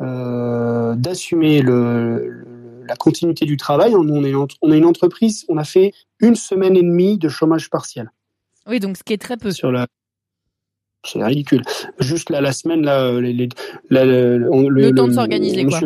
d'assumer 0.00 1.60
le, 1.62 2.44
la 2.86 2.96
continuité 2.96 3.44
du 3.44 3.56
travail. 3.56 3.94
On, 3.94 4.24
est, 4.24 4.34
on 4.34 4.72
est 4.72 4.78
une 4.78 4.84
entreprise, 4.84 5.44
on 5.48 5.56
a 5.56 5.64
fait 5.64 5.92
une 6.20 6.34
semaine 6.34 6.76
et 6.76 6.82
demie 6.82 7.18
de 7.18 7.28
chômage 7.28 7.70
partiel. 7.70 8.10
Oui, 8.66 8.80
donc 8.80 8.96
ce 8.96 9.02
qui 9.02 9.12
est 9.12 9.20
très 9.20 9.36
peu. 9.36 9.50
Sur 9.50 9.72
la, 9.72 9.86
c'est 11.04 11.22
ridicule. 11.22 11.62
Juste 12.00 12.30
là, 12.30 12.40
la 12.40 12.52
semaine, 12.52 12.82
là, 12.82 13.20
les, 13.20 13.48
le, 13.90 14.90
temps 14.90 15.08
de 15.08 15.12
s'organiser, 15.12 15.64
quoi. 15.64 15.80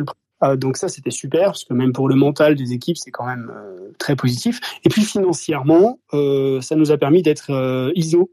Ah, 0.45 0.57
donc 0.57 0.77
ça, 0.77 0.89
c'était 0.89 1.13
super, 1.13 1.47
parce 1.47 1.65
que 1.65 1.73
même 1.73 1.93
pour 1.93 2.09
le 2.09 2.17
mental 2.17 2.57
des 2.57 2.73
équipes, 2.73 2.97
c'est 2.97 3.13
quand 3.13 3.27
même 3.27 3.53
euh, 3.55 3.93
très 3.99 4.17
positif. 4.17 4.59
Et 4.85 4.89
puis 4.89 5.03
financièrement, 5.03 6.01
euh, 6.15 6.61
ça 6.61 6.75
nous 6.75 6.91
a 6.91 6.99
permis 6.99 7.23
d'être 7.23 7.51
euh, 7.51 7.93
ISO 7.95 8.29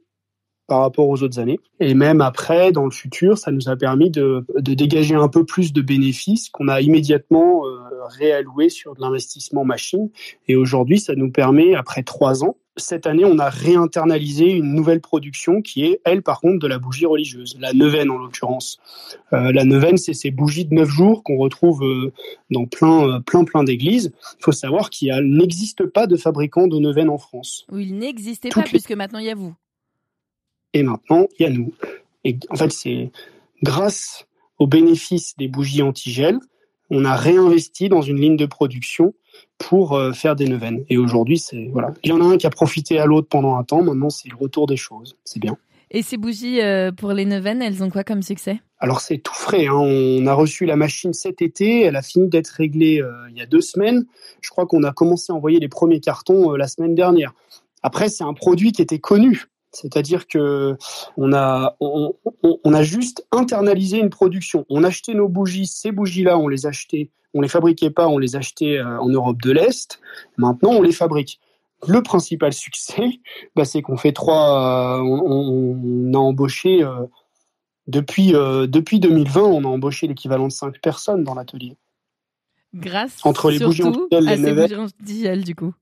par 0.70 0.82
rapport 0.82 1.10
aux 1.10 1.22
autres 1.24 1.40
années. 1.40 1.60
Et 1.82 1.94
même 1.94 2.22
après, 2.22 2.72
dans 2.72 2.86
le 2.86 2.92
futur, 2.92 3.38
ça 3.38 3.52
nous 3.52 3.68
a 3.68 3.76
permis 3.76 4.10
de, 4.10 4.46
de 4.56 4.74
dégager 4.74 5.16
un 5.16 5.28
peu 5.28 5.44
plus 5.44 5.74
de 5.74 5.82
bénéfices 5.82 6.50
qu'on 6.50 6.70
a 6.70 6.80
immédiatement 6.80 7.66
euh, 7.66 7.80
réalloué 8.08 8.70
sur 8.70 8.96
de 8.96 9.02
l'investissement 9.02 9.66
machine. 9.66 10.10
Et 10.48 10.56
aujourd'hui, 10.56 11.00
ça 11.00 11.16
nous 11.16 11.32
permet, 11.32 11.76
après 11.76 12.04
trois 12.04 12.44
ans, 12.44 12.56
cette 12.80 13.08
année, 13.08 13.26
on 13.26 13.38
a 13.40 13.50
réinternalisé 13.50 14.46
une 14.46 14.74
nouvelle 14.74 15.02
production 15.02 15.62
qui 15.62 15.86
est, 15.86 16.02
elle, 16.06 16.22
par 16.24 16.42
contre, 16.42 16.60
de 16.60 16.68
la 16.68 16.80
bougie 16.80 17.06
religieuse, 17.06 17.58
la 17.60 17.74
neuvaine 17.74 18.10
en 18.10 18.18
l'occurrence. 18.18 18.80
Euh, 19.34 19.52
la 19.52 19.66
neuvaine, 19.66 19.98
c'est 19.98 20.14
ces 20.14 20.32
bougies 20.32 20.66
de 20.66 20.74
neuf 20.74 20.90
jours 20.90 21.24
qu'on 21.24 21.38
retrouve 21.38 21.84
euh, 21.84 22.14
dans 22.50 22.66
plein, 22.66 23.08
euh, 23.08 23.20
plein, 23.20 23.44
plein 23.44 23.64
d'églises. 23.64 24.14
Il 24.40 24.44
faut 24.44 24.52
savoir 24.52 24.90
qu'il 24.90 25.14
n'existe 25.14 25.86
pas 25.86 26.08
de 26.08 26.16
fabricant 26.16 26.68
de 26.68 26.80
neuvaine 26.80 27.10
en 27.10 27.18
France. 27.18 27.66
Oui, 27.72 27.88
il 27.90 27.98
n'existait 27.98 28.50
pas, 28.50 28.64
puisque 28.64 28.94
maintenant 28.94 29.20
il 29.20 29.26
y 29.26 29.32
a 29.32 29.36
vous 29.36 29.54
et 30.74 30.84
maintenant 30.84 31.28
il 31.38 31.44
y 31.44 31.46
a 31.46 31.50
nous. 31.50 31.74
Et 32.24 32.38
en 32.50 32.56
fait, 32.56 32.72
c'est 32.72 33.12
grâce 33.64 34.26
aux 34.58 34.68
bénéfices 34.68 35.36
des 35.38 35.48
bougies 35.48 35.82
anti-gel, 35.82 36.40
on 36.90 37.06
a 37.06 37.16
réinvesti 37.16 37.90
dans 37.90 38.02
une 38.02 38.20
ligne 38.20 38.38
de 38.38 38.46
production 38.46 39.14
pour 39.58 39.94
euh, 39.94 40.12
faire 40.12 40.36
des 40.36 40.48
neuvaines. 40.48 40.84
Et 40.90 40.98
aujourd'hui, 40.98 41.38
c'est 41.38 41.70
voilà, 41.72 41.94
il 42.04 42.10
y 42.10 42.14
en 42.14 42.22
a 42.22 42.26
un 42.26 42.38
qui 42.38 42.48
a 42.48 42.50
profité 42.50 43.00
à 43.00 43.06
l'autre 43.06 43.28
pendant 43.30 43.56
un 43.56 43.64
temps. 43.64 43.84
Maintenant, 43.84 44.10
c'est 44.10 44.30
le 44.30 44.36
retour 44.36 44.68
des 44.68 44.78
choses. 44.78 45.18
C'est 45.24 45.40
bien. 45.40 45.58
Et 45.92 46.04
ces 46.04 46.18
bougies 46.18 46.62
euh, 46.62 46.92
pour 46.92 47.14
les 47.14 47.26
neuvaines, 47.26 47.62
elles 47.62 47.84
ont 47.84 47.90
quoi 47.90 48.04
comme 48.04 48.22
succès? 48.22 48.60
Alors 48.80 49.02
c'est 49.02 49.18
tout 49.18 49.34
frais. 49.34 49.68
Hein. 49.68 49.74
On 49.76 50.26
a 50.28 50.34
reçu 50.34 50.66
la 50.66 50.76
machine 50.76 51.14
cet 51.14 51.42
été. 51.42 51.82
Elle 51.82 51.96
a 51.96 52.02
fini 52.02 52.28
d'être 52.28 52.50
réglée 52.50 53.02
euh, 53.02 53.12
il 53.30 53.38
y 53.38 53.42
a 53.42 53.46
deux 53.46 53.62
semaines. 53.62 54.06
Je 54.42 54.50
crois 54.50 54.66
qu'on 54.66 54.84
a 54.84 54.92
commencé 54.92 55.32
à 55.32 55.36
envoyer 55.36 55.60
les 55.60 55.70
premiers 55.70 56.00
cartons 56.00 56.52
la 56.52 56.68
semaine 56.68 56.96
dernière. 56.96 57.34
Après, 57.82 58.10
c'est 58.10 58.24
un 58.24 58.34
produit 58.34 58.72
qui 58.72 58.82
était 58.82 59.00
connu. 59.00 59.46
C'est-à-dire 59.72 60.28
que 60.28 60.78
on 61.18 61.32
a, 61.34 61.76
on, 61.80 62.16
on, 62.44 62.74
a 62.74 62.84
juste 62.84 63.26
internalisé 63.32 64.00
une 64.00 64.10
production. 64.10 64.66
On 64.70 64.84
achetait 64.84 65.14
nos 65.14 65.28
bougies, 65.28 65.68
ces 65.68 65.92
bougies-là, 65.92 66.38
on 66.38 66.48
les 66.48 66.66
achetait, 66.66 67.12
on 67.34 67.42
les 67.42 67.48
fabriquait 67.48 67.92
pas, 67.92 68.08
on 68.08 68.18
les 68.18 68.36
achetait 68.36 68.78
euh, 68.78 69.00
en 69.00 69.10
Europe 69.10 69.42
de 69.42 69.52
l'Est. 69.52 70.00
Maintenant, 70.38 70.72
on 70.72 70.82
les 70.82 70.92
fabrique. 70.92 71.40
Le 71.88 72.02
principal 72.02 72.52
succès, 72.66 73.20
bah, 73.56 73.66
c'est 73.66 73.82
qu'on 73.82 73.98
fait 73.98 74.12
trois. 74.12 74.98
Euh, 74.98 75.02
on, 75.02 76.14
a 76.14 76.18
embauché 76.18 76.84
euh, 76.84 77.06
depuis 77.88 78.32
depuis 78.32 79.00
2020, 79.00 79.42
on 79.42 79.64
a 79.64 79.68
embauché 79.68 80.08
l'équivalent 80.08 80.48
de 80.48 80.52
cinq 80.52 80.80
personnes 80.82 81.24
dans 81.24 81.36
l'atelier. 81.36 81.78
Grâce 82.74 83.26
entre 83.26 83.50
les 83.50 83.60
bougies 83.60 83.82
à 83.82 84.38
ces 84.38 84.54
bougies 84.54 85.44
du 85.44 85.56
coup. 85.56 85.74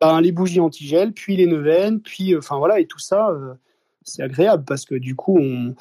Ben, 0.00 0.20
les 0.20 0.32
bougies 0.32 0.60
anti-gel, 0.60 1.12
puis 1.12 1.36
les 1.36 1.46
neuvaines, 1.46 2.00
puis 2.00 2.34
euh, 2.34 2.38
enfin 2.38 2.56
voilà, 2.56 2.78
et 2.78 2.86
tout 2.86 3.00
ça, 3.00 3.30
euh, 3.30 3.54
c'est 4.02 4.22
agréable 4.22 4.64
parce 4.64 4.84
que 4.84 4.94
du 4.94 5.16
coup, 5.16 5.38
on, 5.38 5.74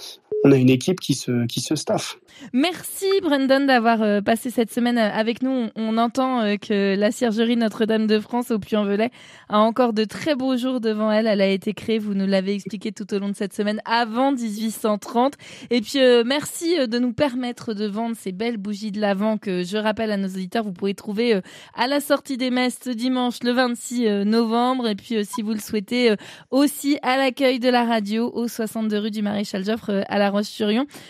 on 0.43 0.51
a 0.51 0.55
une 0.55 0.69
équipe 0.69 0.99
qui 0.99 1.13
se 1.13 1.45
qui 1.47 1.61
se 1.61 1.75
staffe. 1.75 2.19
Merci 2.53 3.05
Brendan 3.21 3.65
d'avoir 3.65 4.01
euh, 4.01 4.21
passé 4.21 4.49
cette 4.49 4.71
semaine 4.71 4.97
euh, 4.97 5.11
avec 5.11 5.41
nous. 5.41 5.67
On, 5.75 5.97
entend 5.97 6.41
euh, 6.41 6.55
que 6.57 6.95
la 6.95 7.11
ciergerie 7.11 7.57
Notre-Dame 7.57 8.07
de 8.07 8.19
France 8.19 8.51
au 8.51 8.59
Puy-en-Velay 8.59 9.09
a 9.49 9.59
encore 9.59 9.93
de 9.93 10.03
très 10.03 10.35
beaux 10.35 10.55
jours 10.55 10.79
devant 10.79 11.11
elle. 11.11 11.27
Elle 11.27 11.41
a 11.41 11.47
été 11.47 11.73
créée, 11.73 11.97
vous 11.97 12.13
nous 12.13 12.27
l'avez 12.27 12.53
expliqué 12.53 12.91
tout 12.91 13.11
au 13.13 13.19
long 13.19 13.29
de 13.29 13.35
cette 13.35 13.53
semaine, 13.53 13.81
avant 13.85 14.31
1830. 14.31 15.33
Et 15.71 15.81
puis 15.81 15.99
merci 16.25 16.87
de 16.87 16.99
nous 16.99 17.13
permettre 17.13 17.73
de 17.73 17.87
vendre 17.87 18.15
ces 18.15 18.31
belles 18.31 18.57
bougies 18.57 18.91
de 18.91 19.01
l'Avent 19.01 19.37
que 19.37 19.63
je 19.63 19.77
rappelle 19.77 20.11
à 20.11 20.17
nos 20.17 20.27
auditeurs, 20.27 20.63
vous 20.63 20.73
pouvez 20.73 20.93
trouver 20.93 21.41
à 21.75 21.87
la 21.87 21.99
sortie 21.99 22.37
des 22.37 22.51
messes 22.51 22.79
ce 22.83 22.89
dimanche 22.89 23.37
le 23.43 23.51
26 23.51 24.25
novembre. 24.25 24.87
Et 24.87 24.95
puis 24.95 25.25
si 25.25 25.41
vous 25.41 25.53
le 25.53 25.59
souhaitez 25.59 26.15
aussi 26.51 26.97
à 27.01 27.17
l'accueil 27.17 27.59
de 27.59 27.69
la 27.69 27.85
radio 27.85 28.31
au 28.33 28.47
62 28.47 28.97
rue 28.99 29.11
du 29.11 29.21
Maréchal 29.21 29.65
Joffre 29.65 30.03
à 30.07 30.19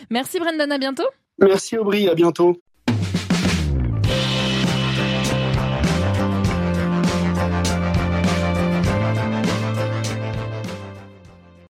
Merci 0.10 0.39
Brendan, 0.39 0.71
à 0.71 0.77
bientôt. 0.77 1.08
Merci 1.39 1.77
Aubry, 1.77 2.10
à 2.10 2.15
bientôt. 2.15 2.62